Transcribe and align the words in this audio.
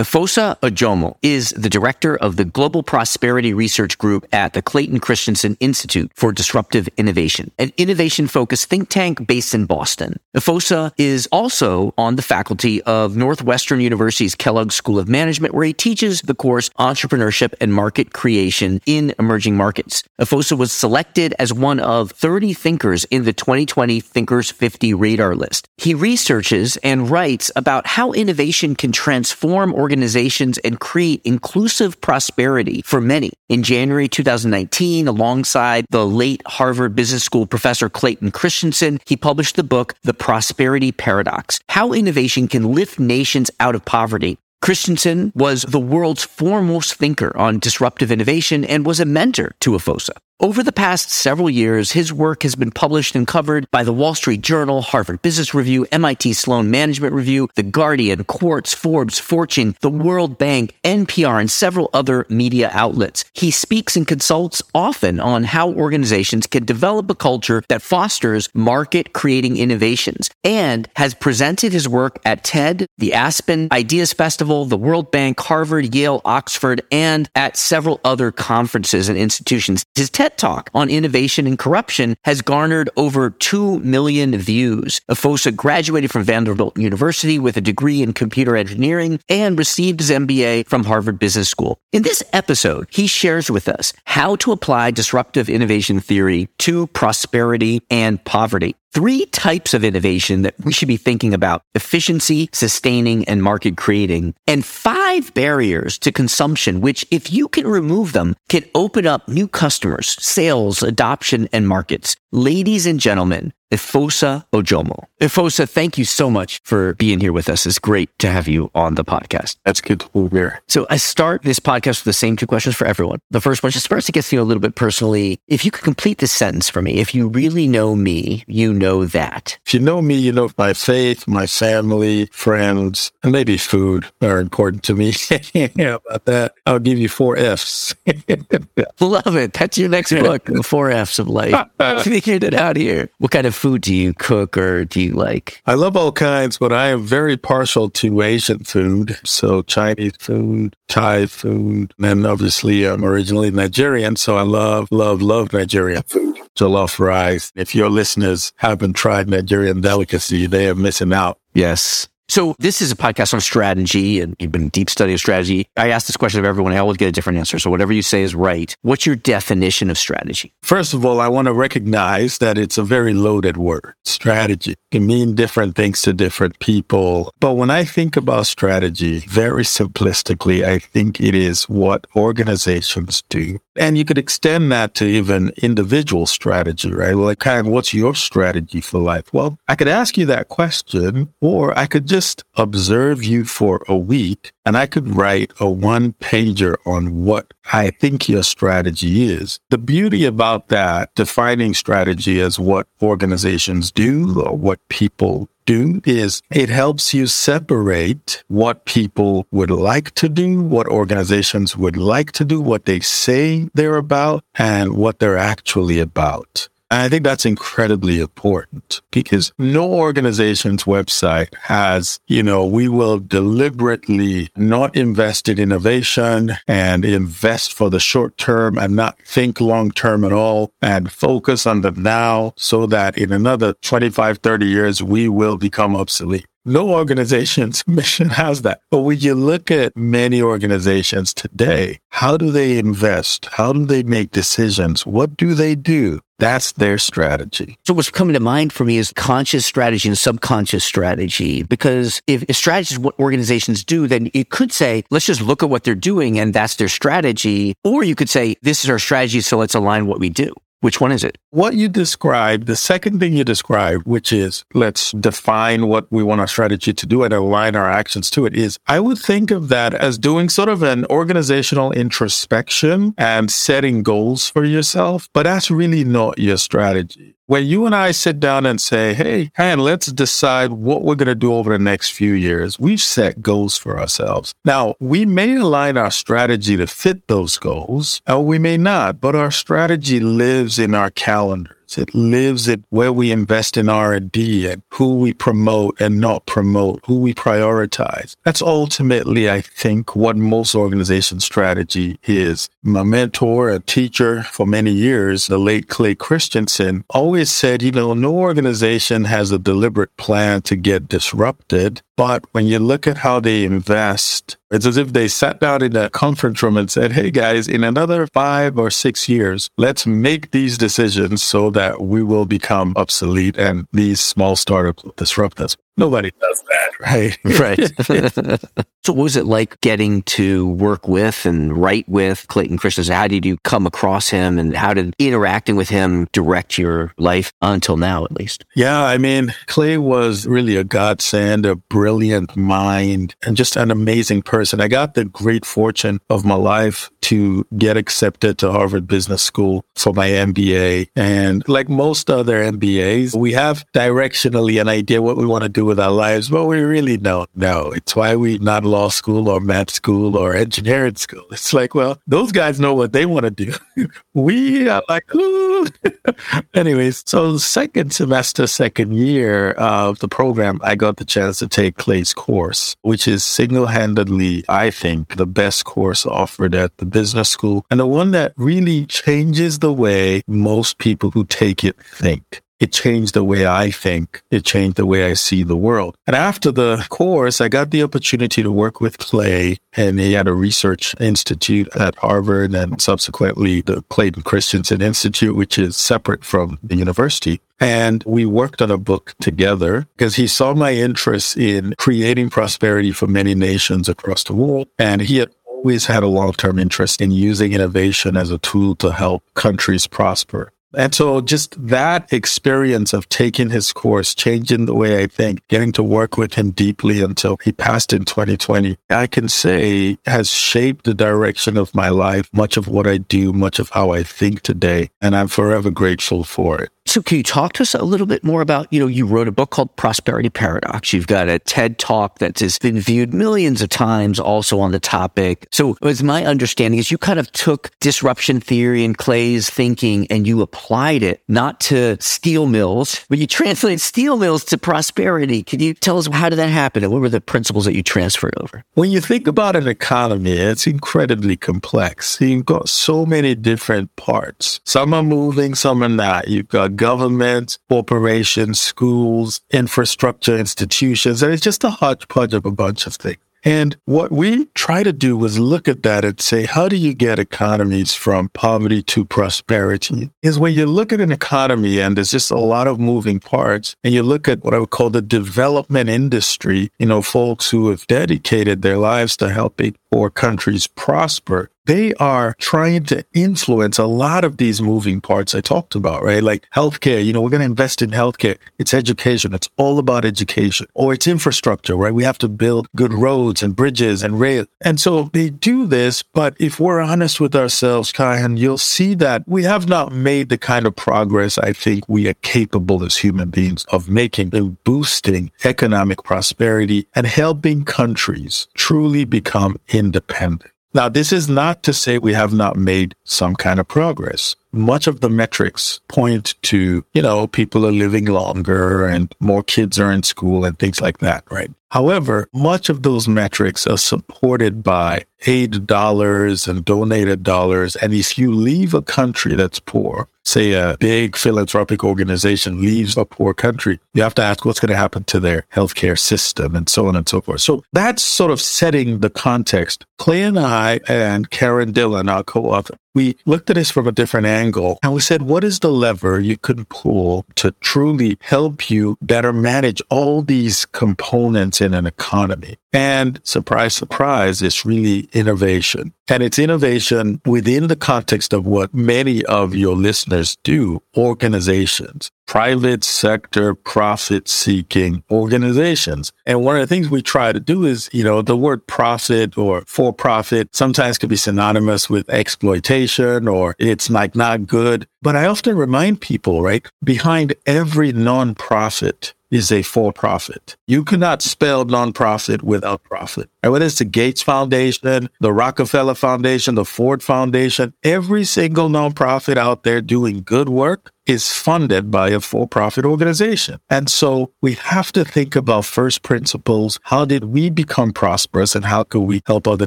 Efosa 0.00 0.58
Ojomo 0.60 1.18
is 1.20 1.50
the 1.50 1.68
director 1.68 2.16
of 2.16 2.36
the 2.36 2.46
Global 2.46 2.82
Prosperity 2.82 3.52
Research 3.52 3.98
Group 3.98 4.26
at 4.32 4.54
the 4.54 4.62
Clayton 4.62 4.98
Christensen 4.98 5.58
Institute 5.60 6.10
for 6.14 6.32
Disruptive 6.32 6.88
Innovation, 6.96 7.50
an 7.58 7.70
innovation 7.76 8.26
focused 8.26 8.70
think 8.70 8.88
tank 8.88 9.26
based 9.26 9.52
in 9.52 9.66
Boston. 9.66 10.18
Efosa 10.34 10.92
is 10.96 11.28
also 11.30 11.92
on 11.98 12.16
the 12.16 12.22
faculty 12.22 12.80
of 12.84 13.14
Northwestern 13.14 13.82
University's 13.82 14.34
Kellogg 14.34 14.72
School 14.72 14.98
of 14.98 15.06
Management, 15.06 15.52
where 15.52 15.66
he 15.66 15.74
teaches 15.74 16.22
the 16.22 16.34
course 16.34 16.70
Entrepreneurship 16.78 17.52
and 17.60 17.74
Market 17.74 18.14
Creation 18.14 18.80
in 18.86 19.12
Emerging 19.18 19.54
Markets. 19.54 20.02
Efosa 20.18 20.56
was 20.56 20.72
selected 20.72 21.34
as 21.38 21.52
one 21.52 21.78
of 21.78 22.10
30 22.12 22.54
thinkers 22.54 23.04
in 23.10 23.24
the 23.24 23.34
2020 23.34 24.00
Thinkers 24.00 24.50
50 24.50 24.94
radar 24.94 25.34
list. 25.34 25.68
He 25.76 25.92
researches 25.92 26.78
and 26.78 27.10
writes 27.10 27.50
about 27.54 27.86
how 27.86 28.12
innovation 28.12 28.74
can 28.74 28.92
transform 28.92 29.74
organizations 29.74 29.89
organizations 29.90 30.56
and 30.58 30.78
create 30.78 31.20
inclusive 31.24 32.00
prosperity 32.00 32.80
for 32.82 33.00
many. 33.00 33.30
In 33.48 33.64
January 33.64 34.06
2019, 34.06 35.08
alongside 35.08 35.84
the 35.90 36.06
late 36.06 36.42
Harvard 36.46 36.94
Business 36.94 37.24
School 37.24 37.44
professor 37.44 37.88
Clayton 37.88 38.30
Christensen, 38.30 39.00
he 39.04 39.16
published 39.16 39.56
the 39.56 39.64
book, 39.64 39.94
The 40.04 40.14
Prosperity 40.14 40.92
Paradox, 40.92 41.58
How 41.70 41.92
Innovation 41.92 42.46
Can 42.46 42.72
Lift 42.72 43.00
Nations 43.00 43.50
Out 43.58 43.74
of 43.74 43.84
Poverty. 43.84 44.38
Christensen 44.62 45.32
was 45.34 45.62
the 45.62 45.80
world's 45.80 46.22
foremost 46.22 46.94
thinker 46.94 47.36
on 47.36 47.58
disruptive 47.58 48.12
innovation 48.12 48.64
and 48.64 48.86
was 48.86 49.00
a 49.00 49.04
mentor 49.04 49.56
to 49.60 49.72
Efosa. 49.72 50.16
Over 50.42 50.62
the 50.62 50.72
past 50.72 51.10
several 51.10 51.50
years, 51.50 51.92
his 51.92 52.14
work 52.14 52.44
has 52.44 52.54
been 52.54 52.70
published 52.70 53.14
and 53.14 53.26
covered 53.26 53.70
by 53.70 53.84
the 53.84 53.92
Wall 53.92 54.14
Street 54.14 54.40
Journal, 54.40 54.80
Harvard 54.80 55.20
Business 55.20 55.52
Review, 55.52 55.86
MIT 55.92 56.32
Sloan 56.32 56.70
Management 56.70 57.12
Review, 57.12 57.50
The 57.56 57.62
Guardian, 57.62 58.24
Quartz, 58.24 58.72
Forbes, 58.72 59.18
Fortune, 59.18 59.76
the 59.82 59.90
World 59.90 60.38
Bank, 60.38 60.74
NPR, 60.82 61.38
and 61.40 61.50
several 61.50 61.90
other 61.92 62.24
media 62.30 62.70
outlets. 62.72 63.22
He 63.34 63.50
speaks 63.50 63.96
and 63.96 64.08
consults 64.08 64.62
often 64.74 65.20
on 65.20 65.44
how 65.44 65.72
organizations 65.72 66.46
can 66.46 66.64
develop 66.64 67.10
a 67.10 67.14
culture 67.14 67.62
that 67.68 67.82
fosters 67.82 68.48
market 68.54 69.12
creating 69.12 69.58
innovations 69.58 70.30
and 70.42 70.88
has 70.96 71.12
presented 71.12 71.74
his 71.74 71.86
work 71.86 72.18
at 72.24 72.44
TED, 72.44 72.86
the 72.96 73.12
Aspen 73.12 73.68
Ideas 73.72 74.14
Festival, 74.14 74.64
the 74.64 74.78
World 74.78 75.10
Bank, 75.10 75.38
Harvard, 75.38 75.94
Yale, 75.94 76.22
Oxford, 76.24 76.80
and 76.90 77.28
at 77.34 77.58
several 77.58 78.00
other 78.06 78.32
conferences 78.32 79.10
and 79.10 79.18
institutions. 79.18 79.84
His 79.94 80.08
TED 80.08 80.29
TED 80.30 80.38
Talk 80.38 80.70
on 80.74 80.88
innovation 80.88 81.46
and 81.46 81.58
corruption 81.58 82.16
has 82.24 82.42
garnered 82.42 82.88
over 82.96 83.30
2 83.30 83.80
million 83.80 84.36
views. 84.36 85.00
Efosa 85.10 85.54
graduated 85.54 86.10
from 86.10 86.22
Vanderbilt 86.22 86.78
University 86.78 87.38
with 87.38 87.56
a 87.56 87.60
degree 87.60 88.02
in 88.02 88.12
computer 88.12 88.56
engineering 88.56 89.20
and 89.28 89.58
received 89.58 90.00
his 90.00 90.10
MBA 90.10 90.66
from 90.66 90.84
Harvard 90.84 91.18
Business 91.18 91.48
School. 91.48 91.78
In 91.92 92.02
this 92.02 92.22
episode, 92.32 92.86
he 92.90 93.06
shares 93.06 93.50
with 93.50 93.68
us 93.68 93.92
how 94.04 94.36
to 94.36 94.52
apply 94.52 94.90
disruptive 94.90 95.48
innovation 95.48 96.00
theory 96.00 96.48
to 96.58 96.86
prosperity 96.88 97.82
and 97.90 98.22
poverty 98.24 98.74
three 98.92 99.26
types 99.26 99.74
of 99.74 99.84
innovation 99.84 100.42
that 100.42 100.54
we 100.64 100.72
should 100.72 100.88
be 100.88 100.96
thinking 100.96 101.34
about 101.34 101.62
efficiency, 101.74 102.48
sustaining, 102.52 103.24
and 103.26 103.42
market 103.42 103.76
creating, 103.76 104.34
and 104.46 104.64
five 104.64 105.32
barriers 105.34 105.98
to 105.98 106.12
consumption, 106.12 106.80
which, 106.80 107.06
if 107.10 107.32
you 107.32 107.48
can 107.48 107.66
remove 107.66 108.12
them, 108.12 108.34
can 108.48 108.64
open 108.74 109.06
up 109.06 109.28
new 109.28 109.48
customers, 109.48 110.16
sales, 110.20 110.82
adoption, 110.82 111.48
and 111.52 111.68
markets. 111.68 112.16
Ladies 112.32 112.86
and 112.86 113.00
gentlemen, 113.00 113.52
Efosa 113.70 114.44
Ojomo. 114.52 115.04
Efosa, 115.20 115.68
thank 115.68 115.98
you 115.98 116.04
so 116.04 116.30
much 116.30 116.60
for 116.64 116.94
being 116.94 117.20
here 117.20 117.32
with 117.32 117.48
us. 117.48 117.66
It's 117.66 117.78
great 117.78 118.10
to 118.18 118.28
have 118.28 118.48
you 118.48 118.70
on 118.74 118.94
the 118.94 119.04
podcast. 119.04 119.56
That's 119.64 119.80
good 119.80 120.00
to 120.00 120.28
be 120.28 120.36
here. 120.36 120.60
So 120.66 120.86
I 120.90 120.96
start 120.96 121.42
this 121.42 121.60
podcast 121.60 122.00
with 122.00 122.04
the 122.04 122.12
same 122.12 122.36
two 122.36 122.46
questions 122.46 122.74
for 122.74 122.86
everyone. 122.86 123.20
The 123.30 123.40
first 123.40 123.62
one, 123.62 123.70
just 123.70 123.88
first 123.88 124.06
to 124.06 124.12
get 124.12 124.24
to 124.24 124.36
you 124.36 124.42
a 124.42 124.44
little 124.44 124.60
bit 124.60 124.74
personally. 124.74 125.38
If 125.46 125.64
you 125.64 125.70
could 125.70 125.84
complete 125.84 126.18
this 126.18 126.32
sentence 126.32 126.68
for 126.68 126.82
me, 126.82 126.98
if 126.98 127.14
you 127.14 127.28
really 127.28 127.68
know 127.68 127.94
me, 127.94 128.44
you 128.46 128.72
know 128.72 129.04
that. 129.04 129.58
If 129.66 129.74
you 129.74 129.80
know 129.80 130.00
me, 130.02 130.14
you 130.14 130.32
know 130.32 130.50
my 130.56 130.72
faith, 130.72 131.28
my 131.28 131.46
family, 131.46 132.26
friends, 132.32 133.12
and 133.22 133.32
maybe 133.32 133.56
food 133.56 134.06
are 134.22 134.40
important 134.40 134.82
to 134.84 134.94
me. 134.94 135.12
yeah, 135.52 135.98
about 136.06 136.24
that. 136.24 136.54
I'll 136.66 136.78
give 136.78 136.98
you 136.98 137.08
four 137.08 137.36
F's. 137.36 137.94
Love 139.00 139.36
it. 139.36 139.52
That's 139.52 139.78
your 139.78 139.88
next 139.88 140.12
book, 140.12 140.46
The 140.46 140.62
Four 140.62 140.90
F's 140.90 141.18
of 141.18 141.28
Life. 141.28 141.68
Figured 142.02 142.44
it 142.44 142.54
out 142.54 142.76
here. 142.76 143.10
What 143.18 143.30
kind 143.30 143.46
of 143.46 143.59
food 143.60 143.82
do 143.82 143.94
you 143.94 144.14
cook 144.14 144.56
or 144.56 144.86
do 144.86 145.02
you 145.02 145.12
like? 145.12 145.60
I 145.66 145.74
love 145.74 145.94
all 145.94 146.12
kinds, 146.12 146.56
but 146.56 146.72
I 146.72 146.86
am 146.88 147.02
very 147.02 147.36
partial 147.36 147.90
to 147.90 148.22
Asian 148.22 148.64
food. 148.64 149.18
So 149.22 149.60
Chinese 149.60 150.14
food, 150.18 150.74
Thai 150.88 151.26
food, 151.26 151.92
and 152.02 152.26
obviously 152.26 152.86
I'm 152.86 153.04
originally 153.04 153.50
Nigerian. 153.50 154.16
So 154.16 154.38
I 154.38 154.42
love, 154.42 154.88
love, 154.90 155.20
love 155.20 155.52
Nigerian 155.52 156.02
food. 156.04 156.38
Jollof 156.58 156.98
rice. 156.98 157.52
If 157.54 157.74
your 157.74 157.90
listeners 157.90 158.52
haven't 158.56 158.94
tried 158.94 159.28
Nigerian 159.28 159.82
delicacy, 159.82 160.46
they 160.46 160.68
are 160.68 160.74
missing 160.74 161.12
out. 161.12 161.38
Yes. 161.52 162.08
So 162.30 162.54
this 162.60 162.80
is 162.80 162.92
a 162.92 162.96
podcast 162.96 163.34
on 163.34 163.40
strategy 163.40 164.20
and 164.20 164.36
you've 164.38 164.52
been 164.52 164.68
deep 164.68 164.88
study 164.88 165.12
of 165.14 165.18
strategy. 165.18 165.66
I 165.76 165.90
ask 165.90 166.06
this 166.06 166.16
question 166.16 166.38
of 166.38 166.46
everyone. 166.46 166.72
I 166.72 166.76
always 166.76 166.96
get 166.96 167.08
a 167.08 167.12
different 167.12 167.40
answer. 167.40 167.58
So 167.58 167.70
whatever 167.70 167.92
you 167.92 168.02
say 168.02 168.22
is 168.22 168.36
right. 168.36 168.72
What's 168.82 169.04
your 169.04 169.16
definition 169.16 169.90
of 169.90 169.98
strategy? 169.98 170.52
First 170.62 170.94
of 170.94 171.04
all, 171.04 171.20
I 171.20 171.26
want 171.26 171.46
to 171.46 171.52
recognize 171.52 172.38
that 172.38 172.56
it's 172.56 172.78
a 172.78 172.84
very 172.84 173.14
loaded 173.14 173.56
word. 173.56 173.94
Strategy 174.04 174.76
can 174.92 175.08
mean 175.08 175.34
different 175.34 175.74
things 175.74 176.02
to 176.02 176.12
different 176.12 176.60
people. 176.60 177.32
But 177.40 177.54
when 177.54 177.68
I 177.68 177.82
think 177.82 178.16
about 178.16 178.46
strategy, 178.46 179.24
very 179.26 179.64
simplistically, 179.64 180.62
I 180.64 180.78
think 180.78 181.20
it 181.20 181.34
is 181.34 181.64
what 181.64 182.06
organizations 182.14 183.24
do. 183.28 183.58
And 183.74 183.98
you 183.98 184.04
could 184.04 184.18
extend 184.18 184.70
that 184.70 184.94
to 184.96 185.04
even 185.04 185.52
individual 185.56 186.26
strategy, 186.26 186.92
right? 186.92 187.16
Like 187.16 187.38
kind 187.40 187.66
of 187.66 187.72
what's 187.72 187.94
your 187.94 188.14
strategy 188.14 188.80
for 188.80 189.00
life? 189.00 189.32
Well, 189.32 189.58
I 189.66 189.74
could 189.74 189.88
ask 189.88 190.16
you 190.16 190.26
that 190.26 190.48
question 190.48 191.32
or 191.40 191.76
I 191.76 191.86
could 191.86 192.06
just 192.06 192.19
just 192.20 192.44
observe 192.56 193.24
you 193.24 193.46
for 193.46 193.82
a 193.88 193.96
week 193.96 194.52
and 194.66 194.76
I 194.76 194.86
could 194.86 195.16
write 195.16 195.54
a 195.58 195.70
one 195.70 196.12
pager 196.20 196.76
on 196.84 197.24
what 197.24 197.54
I 197.72 197.88
think 197.92 198.28
your 198.28 198.42
strategy 198.42 199.24
is. 199.24 199.58
The 199.70 199.78
beauty 199.78 200.26
about 200.26 200.68
that, 200.68 201.14
defining 201.14 201.72
strategy 201.72 202.38
as 202.38 202.58
what 202.58 202.86
organizations 203.00 203.90
do 203.90 204.38
or 204.38 204.54
what 204.54 204.86
people 204.90 205.48
do 205.64 206.02
is 206.04 206.42
it 206.50 206.68
helps 206.68 207.14
you 207.14 207.26
separate 207.26 208.44
what 208.48 208.84
people 208.84 209.46
would 209.50 209.70
like 209.70 210.14
to 210.16 210.28
do, 210.28 210.60
what 210.60 210.88
organizations 210.88 211.74
would 211.74 211.96
like 211.96 212.32
to 212.32 212.44
do, 212.44 212.60
what 212.60 212.84
they 212.84 213.00
say 213.00 213.70
they're 213.72 213.96
about, 213.96 214.44
and 214.56 214.94
what 214.94 215.20
they're 215.20 215.38
actually 215.38 215.98
about. 215.98 216.68
And 216.90 217.02
I 217.02 217.08
think 217.08 217.22
that's 217.22 217.46
incredibly 217.46 218.18
important 218.18 219.00
because 219.12 219.52
no 219.58 219.92
organization's 219.92 220.84
website 220.84 221.54
has, 221.54 222.18
you 222.26 222.42
know, 222.42 222.66
we 222.66 222.88
will 222.88 223.20
deliberately 223.20 224.48
not 224.56 224.96
invest 224.96 225.48
in 225.48 225.60
innovation 225.60 226.52
and 226.66 227.04
invest 227.04 227.72
for 227.72 227.90
the 227.90 228.00
short 228.00 228.36
term 228.38 228.76
and 228.76 228.96
not 228.96 229.20
think 229.20 229.60
long 229.60 229.92
term 229.92 230.24
at 230.24 230.32
all 230.32 230.72
and 230.82 231.12
focus 231.12 231.64
on 231.64 231.82
the 231.82 231.92
now 231.92 232.54
so 232.56 232.86
that 232.86 233.16
in 233.16 233.30
another 233.30 233.72
25, 233.82 234.38
30 234.38 234.66
years, 234.66 235.00
we 235.00 235.28
will 235.28 235.56
become 235.56 235.94
obsolete. 235.94 236.46
No 236.64 236.90
organization's 236.90 237.82
mission 237.88 238.30
has 238.30 238.62
that. 238.62 238.80
But 238.90 239.00
when 239.00 239.18
you 239.18 239.34
look 239.34 239.70
at 239.70 239.96
many 239.96 240.42
organizations 240.42 241.32
today, 241.32 242.00
how 242.10 242.36
do 242.36 242.50
they 242.50 242.78
invest? 242.78 243.46
How 243.52 243.72
do 243.72 243.86
they 243.86 244.02
make 244.02 244.30
decisions? 244.30 245.06
What 245.06 245.36
do 245.36 245.54
they 245.54 245.74
do? 245.74 246.20
That's 246.40 246.72
their 246.72 246.98
strategy. 246.98 247.78
So 247.86 247.94
what's 247.94 248.10
coming 248.10 248.34
to 248.34 248.40
mind 248.40 248.72
for 248.72 248.84
me 248.84 248.96
is 248.96 249.12
conscious 249.12 249.66
strategy 249.66 250.08
and 250.08 250.16
subconscious 250.16 250.84
strategy. 250.84 251.62
Because 251.62 252.22
if, 252.26 252.44
if 252.48 252.56
strategy 252.56 252.94
is 252.94 252.98
what 252.98 253.18
organizations 253.18 253.84
do, 253.84 254.06
then 254.06 254.30
you 254.32 254.44
could 254.44 254.72
say, 254.72 255.04
let's 255.10 255.26
just 255.26 255.42
look 255.42 255.62
at 255.62 255.70
what 255.70 255.84
they're 255.84 255.94
doing 255.94 256.38
and 256.38 256.54
that's 256.54 256.76
their 256.76 256.88
strategy. 256.88 257.74
Or 257.84 258.02
you 258.02 258.14
could 258.14 258.30
say, 258.30 258.56
this 258.62 258.84
is 258.84 258.90
our 258.90 258.98
strategy, 258.98 259.42
so 259.42 259.58
let's 259.58 259.74
align 259.74 260.06
what 260.06 260.18
we 260.18 260.30
do. 260.30 260.52
Which 260.80 260.98
one 260.98 261.12
is 261.12 261.22
it? 261.24 261.36
What 261.50 261.74
you 261.74 261.90
described, 261.90 262.66
the 262.66 262.74
second 262.74 263.20
thing 263.20 263.34
you 263.34 263.44
described, 263.44 264.06
which 264.06 264.32
is 264.32 264.64
let's 264.72 265.12
define 265.12 265.88
what 265.88 266.06
we 266.10 266.22
want 266.22 266.40
our 266.40 266.46
strategy 266.46 266.94
to 266.94 267.06
do 267.06 267.22
and 267.22 267.34
align 267.34 267.76
our 267.76 267.90
actions 267.90 268.30
to 268.30 268.46
it, 268.46 268.56
is 268.56 268.78
I 268.86 268.98
would 268.98 269.18
think 269.18 269.50
of 269.50 269.68
that 269.68 269.92
as 269.92 270.16
doing 270.16 270.48
sort 270.48 270.70
of 270.70 270.82
an 270.82 271.04
organizational 271.10 271.92
introspection 271.92 273.14
and 273.18 273.50
setting 273.50 274.02
goals 274.02 274.48
for 274.48 274.64
yourself. 274.64 275.28
But 275.34 275.42
that's 275.42 275.70
really 275.70 276.02
not 276.02 276.38
your 276.38 276.56
strategy 276.56 277.36
when 277.50 277.66
you 277.66 277.84
and 277.84 277.96
I 277.96 278.12
sit 278.12 278.38
down 278.38 278.64
and 278.64 278.80
say, 278.80 279.12
Hey, 279.12 279.50
and 279.58 279.82
let's 279.82 280.06
decide 280.06 280.70
what 280.70 281.02
we're 281.02 281.16
going 281.16 281.26
to 281.26 281.34
do 281.34 281.52
over 281.52 281.72
the 281.72 281.82
next 281.82 282.10
few 282.10 282.32
years, 282.32 282.78
we've 282.78 283.00
set 283.00 283.42
goals 283.42 283.76
for 283.76 283.98
ourselves. 283.98 284.54
Now, 284.64 284.94
we 285.00 285.26
may 285.26 285.56
align 285.56 285.96
our 285.96 286.12
strategy 286.12 286.76
to 286.76 286.86
fit 286.86 287.26
those 287.26 287.58
goals, 287.58 288.22
or 288.28 288.44
we 288.44 288.60
may 288.60 288.76
not, 288.76 289.20
but 289.20 289.34
our 289.34 289.50
strategy 289.50 290.20
lives 290.20 290.78
in 290.78 290.94
our 290.94 291.10
calendar. 291.10 291.76
It 291.98 292.14
lives 292.14 292.68
at 292.68 292.80
where 292.90 293.12
we 293.12 293.32
invest 293.32 293.76
in 293.76 293.88
R&D 293.88 294.68
and 294.68 294.82
who 294.90 295.16
we 295.16 295.32
promote 295.32 296.00
and 296.00 296.20
not 296.20 296.46
promote, 296.46 297.00
who 297.06 297.20
we 297.20 297.34
prioritize. 297.34 298.36
That's 298.44 298.62
ultimately, 298.62 299.50
I 299.50 299.60
think, 299.60 300.14
what 300.14 300.36
most 300.36 300.74
organization 300.74 301.40
strategy 301.40 302.18
is. 302.24 302.68
My 302.82 303.02
mentor, 303.02 303.68
a 303.68 303.80
teacher 303.80 304.42
for 304.42 304.66
many 304.66 304.92
years, 304.92 305.46
the 305.46 305.58
late 305.58 305.88
Clay 305.88 306.14
Christensen, 306.14 307.04
always 307.10 307.50
said, 307.50 307.82
you 307.82 307.92
know, 307.92 308.14
no 308.14 308.34
organization 308.34 309.24
has 309.24 309.50
a 309.50 309.58
deliberate 309.58 310.16
plan 310.16 310.62
to 310.62 310.76
get 310.76 311.08
disrupted. 311.08 312.02
But 312.20 312.44
when 312.52 312.66
you 312.66 312.78
look 312.78 313.06
at 313.06 313.16
how 313.18 313.40
they 313.40 313.64
invest, 313.64 314.58
it's 314.70 314.84
as 314.84 314.98
if 314.98 315.14
they 315.14 315.26
sat 315.26 315.58
down 315.58 315.82
in 315.82 315.96
a 315.96 316.10
conference 316.10 316.62
room 316.62 316.76
and 316.76 316.90
said, 316.90 317.12
Hey 317.12 317.30
guys, 317.30 317.66
in 317.66 317.82
another 317.82 318.26
five 318.26 318.78
or 318.78 318.90
six 318.90 319.26
years, 319.26 319.70
let's 319.78 320.06
make 320.06 320.50
these 320.50 320.76
decisions 320.76 321.42
so 321.42 321.70
that 321.70 321.79
we 321.98 322.22
will 322.22 322.46
become 322.46 322.94
obsolete 322.96 323.56
and 323.58 323.86
these 323.92 324.20
small 324.20 324.56
startups 324.56 325.04
disrupt 325.16 325.60
us. 325.60 325.76
Nobody 325.96 326.30
does 326.40 326.64
that, 326.68 326.90
right? 327.00 327.38
right. 327.58 328.60
so, 329.04 329.12
what 329.12 329.22
was 329.22 329.36
it 329.36 329.44
like 329.44 329.80
getting 329.80 330.22
to 330.22 330.68
work 330.68 331.08
with 331.08 331.44
and 331.44 331.76
write 331.76 332.08
with 332.08 332.46
Clayton 332.48 332.78
Christensen? 332.78 333.14
How 333.14 333.28
did 333.28 333.44
you 333.44 333.58
come 333.58 333.86
across 333.86 334.28
him 334.28 334.58
and 334.58 334.74
how 334.76 334.94
did 334.94 335.14
interacting 335.18 335.76
with 335.76 335.88
him 335.88 336.26
direct 336.32 336.78
your 336.78 337.12
life 337.18 337.52
until 337.60 337.96
now, 337.96 338.24
at 338.24 338.32
least? 338.32 338.64
Yeah, 338.74 339.02
I 339.04 339.18
mean, 339.18 339.54
Clay 339.66 339.98
was 339.98 340.46
really 340.46 340.76
a 340.76 340.84
godsend, 340.84 341.66
a 341.66 341.76
brilliant 341.76 342.56
mind, 342.56 343.34
and 343.42 343.56
just 343.56 343.76
an 343.76 343.90
amazing 343.90 344.42
person. 344.42 344.80
I 344.80 344.88
got 344.88 345.14
the 345.14 345.24
great 345.24 345.66
fortune 345.66 346.20
of 346.30 346.44
my 346.44 346.54
life 346.54 347.10
to 347.22 347.66
get 347.76 347.96
accepted 347.96 348.58
to 348.58 348.72
Harvard 348.72 349.06
Business 349.06 349.42
School 349.42 349.84
for 349.94 350.12
my 350.12 350.28
MBA. 350.28 351.08
And 351.14 351.66
like 351.68 351.88
most 351.88 352.30
other 352.30 352.62
MBAs, 352.72 353.36
we 353.36 353.52
have 353.52 353.84
directionally 353.94 354.80
an 354.80 354.88
idea 354.88 355.22
what 355.22 355.36
we 355.36 355.46
want 355.46 355.62
to 355.62 355.68
do 355.68 355.79
with 355.80 356.00
our 356.00 356.10
lives, 356.10 356.48
but 356.48 356.66
we 356.66 356.80
really 356.80 357.16
don't 357.16 357.48
know. 357.56 357.90
It's 357.92 358.14
why 358.16 358.36
we 358.36 358.58
not 358.58 358.84
law 358.84 359.08
school 359.08 359.48
or 359.48 359.60
math 359.60 359.90
school 359.90 360.36
or 360.36 360.54
engineering 360.54 361.16
school. 361.16 361.44
It's 361.50 361.72
like, 361.72 361.94
well, 361.94 362.18
those 362.26 362.52
guys 362.52 362.80
know 362.80 362.94
what 362.94 363.12
they 363.12 363.26
want 363.26 363.44
to 363.44 363.50
do. 363.50 363.72
we 364.34 364.88
are 364.88 365.02
like, 365.08 365.34
ooh. 365.34 365.86
Anyways, 366.74 367.22
so 367.26 367.56
second 367.58 368.12
semester, 368.12 368.66
second 368.66 369.14
year 369.14 369.72
of 369.72 370.18
the 370.18 370.28
program, 370.28 370.80
I 370.82 370.94
got 370.94 371.16
the 371.16 371.24
chance 371.24 371.58
to 371.58 371.68
take 371.68 371.96
Clay's 371.96 372.32
course, 372.32 372.96
which 373.02 373.26
is 373.26 373.44
single-handedly, 373.44 374.64
I 374.68 374.90
think, 374.90 375.36
the 375.36 375.46
best 375.46 375.84
course 375.84 376.26
offered 376.26 376.74
at 376.74 376.96
the 376.98 377.06
business 377.06 377.48
school 377.48 377.84
and 377.90 378.00
the 378.00 378.06
one 378.06 378.30
that 378.32 378.52
really 378.56 379.06
changes 379.06 379.78
the 379.78 379.92
way 379.92 380.42
most 380.46 380.98
people 380.98 381.30
who 381.30 381.44
take 381.44 381.84
it 381.84 381.96
think 382.02 382.62
it 382.80 382.92
changed 382.92 383.34
the 383.34 383.44
way 383.44 383.66
I 383.66 383.90
think. 383.90 384.42
It 384.50 384.64
changed 384.64 384.96
the 384.96 385.06
way 385.06 385.30
I 385.30 385.34
see 385.34 385.62
the 385.62 385.76
world. 385.76 386.16
And 386.26 386.34
after 386.34 386.72
the 386.72 387.06
course, 387.10 387.60
I 387.60 387.68
got 387.68 387.90
the 387.90 388.02
opportunity 388.02 388.62
to 388.62 388.72
work 388.72 389.00
with 389.00 389.18
Clay 389.18 389.76
and 389.92 390.18
he 390.18 390.32
had 390.32 390.48
a 390.48 390.54
research 390.54 391.14
institute 391.20 391.88
at 391.94 392.16
Harvard 392.16 392.74
and 392.74 393.00
subsequently 393.00 393.82
the 393.82 394.02
Clayton 394.08 394.42
Christensen 394.42 395.02
Institute, 395.02 395.54
which 395.54 395.78
is 395.78 395.96
separate 395.96 396.44
from 396.44 396.78
the 396.82 396.96
university. 396.96 397.60
And 397.78 398.22
we 398.26 398.46
worked 398.46 398.82
on 398.82 398.90
a 398.90 398.98
book 398.98 399.34
together 399.40 400.06
because 400.16 400.36
he 400.36 400.46
saw 400.46 400.74
my 400.74 400.92
interest 400.92 401.56
in 401.56 401.94
creating 401.98 402.50
prosperity 402.50 403.12
for 403.12 403.26
many 403.26 403.54
nations 403.54 404.08
across 404.08 404.44
the 404.44 404.54
world. 404.54 404.88
And 404.98 405.22
he 405.22 405.38
had 405.38 405.50
always 405.66 406.06
had 406.06 406.22
a 406.22 406.28
long-term 406.28 406.78
interest 406.78 407.20
in 407.20 407.30
using 407.30 407.72
innovation 407.72 408.36
as 408.36 408.50
a 408.50 408.58
tool 408.58 408.94
to 408.96 409.12
help 409.12 409.42
countries 409.54 410.06
prosper. 410.06 410.72
And 410.96 411.14
so 411.14 411.40
just 411.40 411.74
that 411.88 412.32
experience 412.32 413.12
of 413.12 413.28
taking 413.28 413.70
his 413.70 413.92
course, 413.92 414.34
changing 414.34 414.86
the 414.86 414.94
way 414.94 415.22
I 415.22 415.26
think, 415.26 415.66
getting 415.68 415.92
to 415.92 416.02
work 416.02 416.36
with 416.36 416.54
him 416.54 416.70
deeply 416.70 417.22
until 417.22 417.58
he 417.62 417.72
passed 417.72 418.12
in 418.12 418.24
2020, 418.24 418.98
I 419.08 419.26
can 419.26 419.48
say 419.48 420.18
has 420.26 420.50
shaped 420.50 421.04
the 421.04 421.14
direction 421.14 421.76
of 421.76 421.94
my 421.94 422.08
life, 422.08 422.48
much 422.52 422.76
of 422.76 422.88
what 422.88 423.06
I 423.06 423.18
do, 423.18 423.52
much 423.52 423.78
of 423.78 423.90
how 423.90 424.10
I 424.10 424.22
think 424.22 424.62
today. 424.62 425.10
And 425.20 425.36
I'm 425.36 425.48
forever 425.48 425.90
grateful 425.90 426.44
for 426.44 426.80
it. 426.82 426.90
So 427.06 427.22
can 427.22 427.38
you 427.38 427.42
talk 427.42 427.72
to 427.74 427.82
us 427.82 427.94
a 427.94 428.04
little 428.04 428.26
bit 428.26 428.44
more 428.44 428.60
about, 428.60 428.92
you 428.92 429.00
know, 429.00 429.08
you 429.08 429.26
wrote 429.26 429.48
a 429.48 429.52
book 429.52 429.70
called 429.70 429.96
Prosperity 429.96 430.48
Paradox. 430.48 431.12
You've 431.12 431.26
got 431.26 431.48
a 431.48 431.58
TED 431.58 431.98
talk 431.98 432.38
that 432.38 432.60
has 432.60 432.78
been 432.78 433.00
viewed 433.00 433.34
millions 433.34 433.82
of 433.82 433.88
times 433.88 434.38
also 434.38 434.78
on 434.78 434.92
the 434.92 435.00
topic. 435.00 435.66
So 435.72 435.96
as 436.02 436.22
my 436.22 436.44
understanding 436.44 437.00
is 437.00 437.10
you 437.10 437.18
kind 437.18 437.40
of 437.40 437.50
took 437.50 437.90
disruption 438.00 438.60
theory 438.60 439.04
and 439.04 439.16
Clay's 439.16 439.68
thinking 439.68 440.26
and 440.30 440.46
you 440.46 440.62
applied 440.62 440.79
it 441.22 441.42
not 441.48 441.80
to 441.80 442.16
steel 442.20 442.66
mills, 442.66 443.24
but 443.28 443.38
you 443.38 443.46
translated 443.46 444.00
steel 444.00 444.36
mills 444.36 444.64
to 444.64 444.78
prosperity. 444.78 445.62
Can 445.62 445.80
you 445.80 445.94
tell 445.94 446.18
us 446.18 446.26
how 446.26 446.48
did 446.48 446.56
that 446.56 446.68
happen 446.68 447.04
and 447.04 447.12
what 447.12 447.20
were 447.20 447.28
the 447.28 447.40
principles 447.40 447.84
that 447.84 447.94
you 447.94 448.02
transferred 448.02 448.54
over? 448.60 448.84
When 448.94 449.10
you 449.10 449.20
think 449.20 449.46
about 449.46 449.76
an 449.76 449.86
economy, 449.86 450.52
it's 450.52 450.86
incredibly 450.86 451.56
complex. 451.56 452.40
You've 452.40 452.66
got 452.66 452.88
so 452.88 453.26
many 453.26 453.54
different 453.54 454.14
parts. 454.16 454.80
Some 454.84 455.14
are 455.14 455.22
moving, 455.22 455.74
some 455.74 456.02
are 456.02 456.08
not. 456.08 456.48
You've 456.48 456.68
got 456.68 456.96
government, 456.96 457.78
corporations, 457.88 458.80
schools, 458.80 459.60
infrastructure, 459.70 460.56
institutions. 460.56 461.42
And 461.42 461.52
it's 461.52 461.62
just 461.62 461.84
a 461.84 461.90
hodgepodge 461.90 462.54
of 462.54 462.66
a 462.66 462.70
bunch 462.70 463.06
of 463.06 463.14
things. 463.14 463.38
And 463.62 463.96
what 464.04 464.32
we 464.32 464.66
try 464.74 465.02
to 465.02 465.12
do 465.12 465.36
was 465.36 465.58
look 465.58 465.88
at 465.88 466.02
that 466.02 466.24
and 466.24 466.40
say, 466.40 466.64
how 466.64 466.88
do 466.88 466.96
you 466.96 467.14
get 467.14 467.38
economies 467.38 468.14
from 468.14 468.48
poverty 468.50 469.02
to 469.02 469.24
prosperity? 469.24 470.30
Is 470.42 470.58
when 470.58 470.74
you 470.74 470.86
look 470.86 471.12
at 471.12 471.20
an 471.20 471.32
economy 471.32 472.00
and 472.00 472.16
there's 472.16 472.30
just 472.30 472.50
a 472.50 472.58
lot 472.58 472.86
of 472.86 472.98
moving 472.98 473.40
parts 473.40 473.96
and 474.02 474.14
you 474.14 474.22
look 474.22 474.48
at 474.48 474.64
what 474.64 474.74
I 474.74 474.78
would 474.78 474.90
call 474.90 475.10
the 475.10 475.22
development 475.22 476.08
industry, 476.08 476.90
you 476.98 477.06
know, 477.06 477.22
folks 477.22 477.70
who 477.70 477.90
have 477.90 478.06
dedicated 478.06 478.82
their 478.82 478.96
lives 478.96 479.36
to 479.38 479.50
helping 479.50 479.96
poor 480.10 480.30
countries 480.30 480.86
prosper 480.86 481.70
they 481.86 482.14
are 482.14 482.54
trying 482.58 483.04
to 483.04 483.24
influence 483.32 483.98
a 483.98 484.06
lot 484.06 484.44
of 484.44 484.58
these 484.58 484.80
moving 484.80 485.20
parts 485.20 485.54
I 485.54 485.60
talked 485.60 485.94
about, 485.94 486.22
right? 486.22 486.42
Like 486.42 486.68
healthcare, 486.74 487.24
you 487.24 487.32
know, 487.32 487.40
we're 487.40 487.50
going 487.50 487.60
to 487.60 487.66
invest 487.66 488.02
in 488.02 488.10
healthcare. 488.10 488.58
It's 488.78 488.94
education. 488.94 489.54
It's 489.54 489.68
all 489.76 489.98
about 489.98 490.24
education 490.24 490.86
or 490.94 491.12
it's 491.14 491.26
infrastructure, 491.26 491.96
right? 491.96 492.14
We 492.14 492.24
have 492.24 492.38
to 492.38 492.48
build 492.48 492.88
good 492.94 493.12
roads 493.12 493.62
and 493.62 493.74
bridges 493.74 494.22
and 494.22 494.38
rail. 494.38 494.66
And 494.80 495.00
so 495.00 495.30
they 495.32 495.50
do 495.50 495.86
this. 495.86 496.22
But 496.22 496.54
if 496.58 496.78
we're 496.78 497.00
honest 497.00 497.40
with 497.40 497.56
ourselves, 497.56 498.12
Kaihan, 498.12 498.58
you'll 498.58 498.78
see 498.78 499.14
that 499.14 499.42
we 499.46 499.64
have 499.64 499.88
not 499.88 500.12
made 500.12 500.48
the 500.48 500.58
kind 500.58 500.86
of 500.86 500.96
progress 500.96 501.58
I 501.58 501.72
think 501.72 502.04
we 502.08 502.28
are 502.28 502.34
capable 502.34 503.04
as 503.04 503.16
human 503.16 503.50
beings 503.50 503.84
of 503.86 504.08
making 504.08 504.50
in 504.52 504.76
boosting 504.84 505.50
economic 505.64 506.22
prosperity 506.22 507.06
and 507.14 507.26
helping 507.26 507.84
countries 507.84 508.68
truly 508.74 509.24
become 509.24 509.78
independent. 509.88 510.70
Now, 510.92 511.08
this 511.08 511.32
is 511.32 511.48
not 511.48 511.84
to 511.84 511.92
say 511.92 512.18
we 512.18 512.32
have 512.32 512.52
not 512.52 512.76
made 512.76 513.14
some 513.24 513.54
kind 513.54 513.78
of 513.78 513.86
progress. 513.86 514.56
Much 514.72 515.06
of 515.06 515.20
the 515.20 515.30
metrics 515.30 516.00
point 516.08 516.54
to, 516.62 517.04
you 517.12 517.22
know, 517.22 517.46
people 517.46 517.86
are 517.86 517.92
living 517.92 518.26
longer 518.26 519.06
and 519.06 519.34
more 519.40 519.62
kids 519.62 519.98
are 519.98 520.12
in 520.12 520.22
school 520.22 520.64
and 520.64 520.78
things 520.78 521.00
like 521.00 521.18
that, 521.18 521.44
right? 521.50 521.70
However, 521.90 522.48
much 522.54 522.88
of 522.88 523.02
those 523.02 523.26
metrics 523.26 523.84
are 523.86 523.98
supported 523.98 524.82
by 524.82 525.24
aid 525.46 525.86
dollars 525.88 526.68
and 526.68 526.84
donated 526.84 527.42
dollars. 527.42 527.96
And 527.96 528.14
if 528.14 528.38
you 528.38 528.52
leave 528.52 528.94
a 528.94 529.02
country 529.02 529.56
that's 529.56 529.80
poor, 529.80 530.28
say 530.44 530.72
a 530.72 530.96
big 531.00 531.36
philanthropic 531.36 532.04
organization 532.04 532.80
leaves 532.80 533.16
a 533.16 533.24
poor 533.24 533.54
country, 533.54 533.98
you 534.14 534.22
have 534.22 534.34
to 534.36 534.42
ask 534.42 534.64
what's 534.64 534.78
going 534.78 534.90
to 534.90 534.96
happen 534.96 535.24
to 535.24 535.40
their 535.40 535.66
healthcare 535.72 536.18
system 536.18 536.76
and 536.76 536.88
so 536.88 537.08
on 537.08 537.16
and 537.16 537.28
so 537.28 537.40
forth. 537.40 537.60
So 537.60 537.82
that's 537.92 538.22
sort 538.22 538.52
of 538.52 538.60
setting 538.60 539.18
the 539.18 539.30
context. 539.30 540.06
Clay 540.18 540.42
and 540.42 540.60
I 540.60 541.00
and 541.08 541.50
Karen 541.50 541.90
Dillon, 541.90 542.28
our 542.28 542.44
co-author, 542.44 542.96
we 543.14 543.36
looked 543.44 543.70
at 543.70 543.74
this 543.74 543.90
from 543.90 544.06
a 544.06 544.12
different 544.12 544.46
angle 544.46 544.98
and 545.02 545.12
we 545.12 545.20
said, 545.20 545.42
what 545.42 545.64
is 545.64 545.80
the 545.80 545.90
lever 545.90 546.38
you 546.38 546.56
can 546.56 546.84
pull 546.86 547.44
to 547.56 547.72
truly 547.80 548.38
help 548.40 548.90
you 548.90 549.16
better 549.20 549.52
manage 549.52 550.00
all 550.10 550.42
these 550.42 550.84
components 550.86 551.80
in 551.80 551.94
an 551.94 552.06
economy? 552.06 552.76
And 552.92 553.40
surprise, 553.44 553.94
surprise, 553.94 554.62
it's 554.62 554.84
really 554.84 555.28
innovation. 555.32 556.12
And 556.28 556.42
it's 556.42 556.58
innovation 556.58 557.40
within 557.44 557.88
the 557.88 557.96
context 557.96 558.52
of 558.52 558.66
what 558.66 558.94
many 558.94 559.44
of 559.44 559.74
your 559.74 559.96
listeners 559.96 560.56
do, 560.62 561.02
organizations, 561.16 562.30
private 562.50 563.04
sector, 563.04 563.76
profit 563.76 564.48
seeking 564.48 565.22
organizations. 565.30 566.32
And 566.44 566.64
one 566.64 566.74
of 566.74 566.80
the 566.80 566.88
things 566.88 567.08
we 567.08 567.22
try 567.22 567.52
to 567.52 567.60
do 567.60 567.84
is, 567.84 568.10
you 568.12 568.24
know, 568.24 568.42
the 568.42 568.56
word 568.56 568.84
profit 568.88 569.56
or 569.56 569.84
for 569.86 570.12
profit 570.12 570.74
sometimes 570.74 571.16
could 571.16 571.28
be 571.28 571.36
synonymous 571.36 572.10
with 572.10 572.28
exploitation 572.28 573.46
or 573.46 573.76
it's 573.78 574.10
like 574.10 574.34
not 574.34 574.66
good. 574.66 575.06
But 575.22 575.36
I 575.36 575.46
often 575.46 575.76
remind 575.76 576.22
people, 576.22 576.60
right, 576.60 576.84
behind 577.04 577.54
every 577.66 578.12
nonprofit 578.12 579.32
is 579.52 579.70
a 579.70 579.82
for 579.82 580.12
profit. 580.12 580.76
You 580.86 581.04
cannot 581.04 581.42
spell 581.42 581.84
nonprofit 581.84 582.62
without 582.62 583.02
profit. 583.04 583.48
And 583.62 583.72
whether 583.72 583.84
it's 583.84 583.98
the 583.98 584.04
Gates 584.04 584.42
Foundation, 584.42 585.28
the 585.40 585.52
Rockefeller 585.52 586.14
Foundation, 586.14 586.76
the 586.76 586.84
Ford 586.84 587.22
Foundation, 587.22 587.92
every 588.02 588.44
single 588.44 588.88
nonprofit 588.88 589.56
out 589.56 589.82
there 589.82 590.00
doing 590.00 590.42
good 590.44 590.68
work 590.68 591.12
is 591.30 591.52
funded 591.52 592.10
by 592.10 592.30
a 592.30 592.40
for 592.40 592.66
profit 592.66 593.04
organization. 593.04 593.78
And 593.88 594.10
so 594.10 594.52
we 594.60 594.74
have 594.74 595.12
to 595.12 595.24
think 595.24 595.54
about 595.54 595.84
first 595.84 596.22
principles. 596.22 596.98
How 597.04 597.24
did 597.24 597.44
we 597.44 597.70
become 597.70 598.12
prosperous 598.12 598.74
and 598.74 598.84
how 598.84 599.04
could 599.04 599.20
we 599.20 599.40
help 599.46 599.68
other 599.68 599.86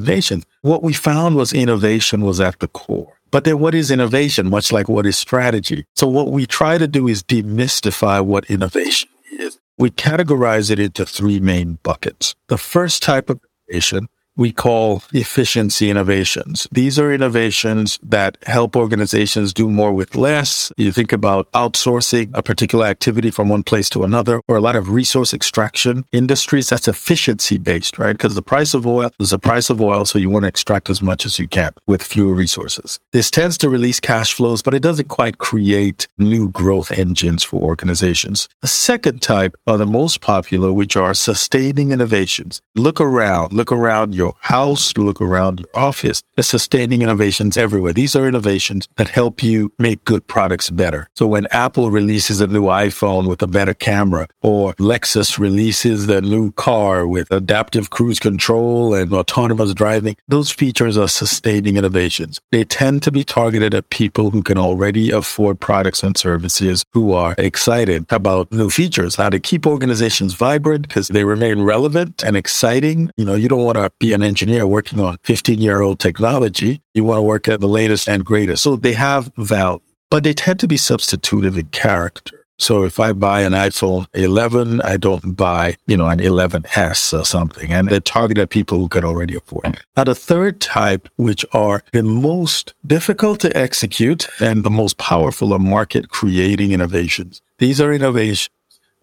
nations? 0.00 0.44
What 0.62 0.82
we 0.82 0.94
found 0.94 1.36
was 1.36 1.52
innovation 1.52 2.22
was 2.22 2.40
at 2.40 2.60
the 2.60 2.68
core. 2.68 3.20
But 3.30 3.44
then 3.44 3.58
what 3.58 3.74
is 3.74 3.90
innovation? 3.90 4.48
Much 4.48 4.72
like 4.72 4.88
what 4.88 5.04
is 5.04 5.18
strategy? 5.18 5.84
So 5.94 6.06
what 6.06 6.32
we 6.32 6.46
try 6.46 6.78
to 6.78 6.88
do 6.88 7.08
is 7.08 7.22
demystify 7.22 8.24
what 8.24 8.46
innovation 8.46 9.10
is. 9.38 9.58
We 9.76 9.90
categorize 9.90 10.70
it 10.70 10.78
into 10.78 11.04
three 11.04 11.40
main 11.40 11.78
buckets. 11.82 12.34
The 12.48 12.56
first 12.56 13.02
type 13.02 13.28
of 13.28 13.38
innovation 13.68 14.08
we 14.36 14.52
call 14.52 15.02
efficiency 15.12 15.90
innovations. 15.90 16.66
These 16.72 16.98
are 16.98 17.12
innovations 17.12 17.98
that 18.02 18.36
help 18.46 18.74
organizations 18.74 19.52
do 19.52 19.70
more 19.70 19.92
with 19.92 20.16
less. 20.16 20.72
You 20.76 20.90
think 20.90 21.12
about 21.12 21.50
outsourcing 21.52 22.30
a 22.34 22.42
particular 22.42 22.86
activity 22.86 23.30
from 23.30 23.48
one 23.48 23.62
place 23.62 23.88
to 23.90 24.02
another 24.02 24.40
or 24.48 24.56
a 24.56 24.60
lot 24.60 24.76
of 24.76 24.90
resource 24.90 25.32
extraction 25.32 26.04
industries. 26.12 26.68
That's 26.68 26.88
efficiency 26.88 27.58
based, 27.58 27.98
right? 27.98 28.12
Because 28.12 28.34
the 28.34 28.42
price 28.42 28.74
of 28.74 28.86
oil 28.86 29.10
is 29.20 29.30
the 29.30 29.38
price 29.38 29.70
of 29.70 29.80
oil. 29.80 30.04
So 30.04 30.18
you 30.18 30.30
want 30.30 30.44
to 30.44 30.48
extract 30.48 30.90
as 30.90 31.00
much 31.00 31.24
as 31.24 31.38
you 31.38 31.46
can 31.46 31.72
with 31.86 32.02
fewer 32.02 32.34
resources. 32.34 32.98
This 33.12 33.30
tends 33.30 33.56
to 33.58 33.68
release 33.68 34.00
cash 34.00 34.32
flows, 34.34 34.62
but 34.62 34.74
it 34.74 34.82
doesn't 34.82 35.08
quite 35.08 35.38
create 35.38 36.08
new 36.18 36.48
growth 36.48 36.90
engines 36.90 37.44
for 37.44 37.60
organizations. 37.62 38.48
The 38.62 38.68
second 38.68 39.22
type 39.22 39.54
are 39.66 39.78
the 39.78 39.86
most 39.86 40.20
popular, 40.20 40.72
which 40.72 40.96
are 40.96 41.14
sustaining 41.14 41.92
innovations. 41.92 42.60
Look 42.74 43.00
around, 43.00 43.52
look 43.52 43.70
around 43.70 44.14
your 44.14 44.23
your 44.24 44.34
house, 44.40 44.96
look 44.96 45.20
around 45.20 45.60
your 45.60 45.84
office. 45.88 46.22
There's 46.34 46.46
sustaining 46.46 47.02
innovations 47.02 47.56
everywhere. 47.56 47.92
These 47.92 48.16
are 48.16 48.26
innovations 48.26 48.88
that 48.96 49.08
help 49.08 49.42
you 49.42 49.72
make 49.78 50.04
good 50.04 50.26
products 50.26 50.70
better. 50.70 51.08
So 51.14 51.26
when 51.26 51.46
Apple 51.50 51.90
releases 51.90 52.40
a 52.40 52.46
new 52.46 52.64
iPhone 52.64 53.28
with 53.28 53.42
a 53.42 53.46
better 53.46 53.74
camera 53.74 54.26
or 54.42 54.74
Lexus 54.74 55.38
releases 55.38 56.06
the 56.06 56.22
new 56.22 56.52
car 56.52 57.06
with 57.06 57.30
adaptive 57.30 57.90
cruise 57.90 58.18
control 58.18 58.94
and 58.94 59.12
autonomous 59.12 59.74
driving, 59.74 60.16
those 60.28 60.50
features 60.50 60.96
are 60.96 61.08
sustaining 61.08 61.76
innovations. 61.76 62.40
They 62.50 62.64
tend 62.64 63.02
to 63.02 63.12
be 63.12 63.24
targeted 63.24 63.74
at 63.74 63.90
people 63.90 64.30
who 64.30 64.42
can 64.42 64.58
already 64.58 65.10
afford 65.10 65.60
products 65.60 66.02
and 66.02 66.16
services 66.16 66.84
who 66.92 67.12
are 67.12 67.34
excited 67.36 68.06
about 68.10 68.50
new 68.50 68.70
features, 68.70 69.16
how 69.16 69.28
to 69.28 69.38
keep 69.38 69.66
organizations 69.66 70.32
vibrant 70.32 70.88
because 70.88 71.08
they 71.08 71.24
remain 71.24 71.60
relevant 71.62 72.24
and 72.24 72.36
exciting. 72.36 73.10
You 73.16 73.26
know, 73.26 73.34
you 73.34 73.48
don't 73.48 73.64
want 73.64 73.76
to 73.76 73.90
be 73.98 74.13
an 74.14 74.22
engineer 74.22 74.66
working 74.66 75.00
on 75.00 75.18
15 75.24 75.60
year 75.60 75.82
old 75.82 75.98
technology. 75.98 76.80
You 76.94 77.04
want 77.04 77.18
to 77.18 77.22
work 77.22 77.48
at 77.48 77.60
the 77.60 77.68
latest 77.68 78.08
and 78.08 78.24
greatest. 78.24 78.62
So 78.62 78.76
they 78.76 78.94
have 78.94 79.32
value, 79.36 79.80
but 80.10 80.24
they 80.24 80.32
tend 80.32 80.60
to 80.60 80.68
be 80.68 80.76
substitutive 80.76 81.58
in 81.58 81.66
character. 81.66 82.44
So 82.58 82.84
if 82.84 83.00
I 83.00 83.12
buy 83.12 83.40
an 83.40 83.52
iPhone 83.52 84.06
11, 84.14 84.80
I 84.82 84.96
don't 84.96 85.36
buy, 85.36 85.76
you 85.86 85.96
know, 85.96 86.08
an 86.08 86.20
11S 86.20 87.18
or 87.18 87.24
something. 87.24 87.72
And 87.72 87.88
they're 87.88 88.00
targeted 88.00 88.42
at 88.42 88.50
people 88.50 88.78
who 88.78 88.88
can 88.88 89.04
already 89.04 89.34
afford 89.34 89.66
it. 89.66 89.80
Now, 89.96 90.04
the 90.04 90.14
third 90.14 90.60
type, 90.60 91.08
which 91.16 91.44
are 91.52 91.82
the 91.92 92.04
most 92.04 92.74
difficult 92.86 93.40
to 93.40 93.56
execute 93.56 94.28
and 94.40 94.62
the 94.62 94.70
most 94.70 94.98
powerful 94.98 95.52
are 95.52 95.58
market 95.58 96.10
creating 96.10 96.70
innovations. 96.70 97.42
These 97.58 97.80
are 97.80 97.92
innovations 97.92 98.50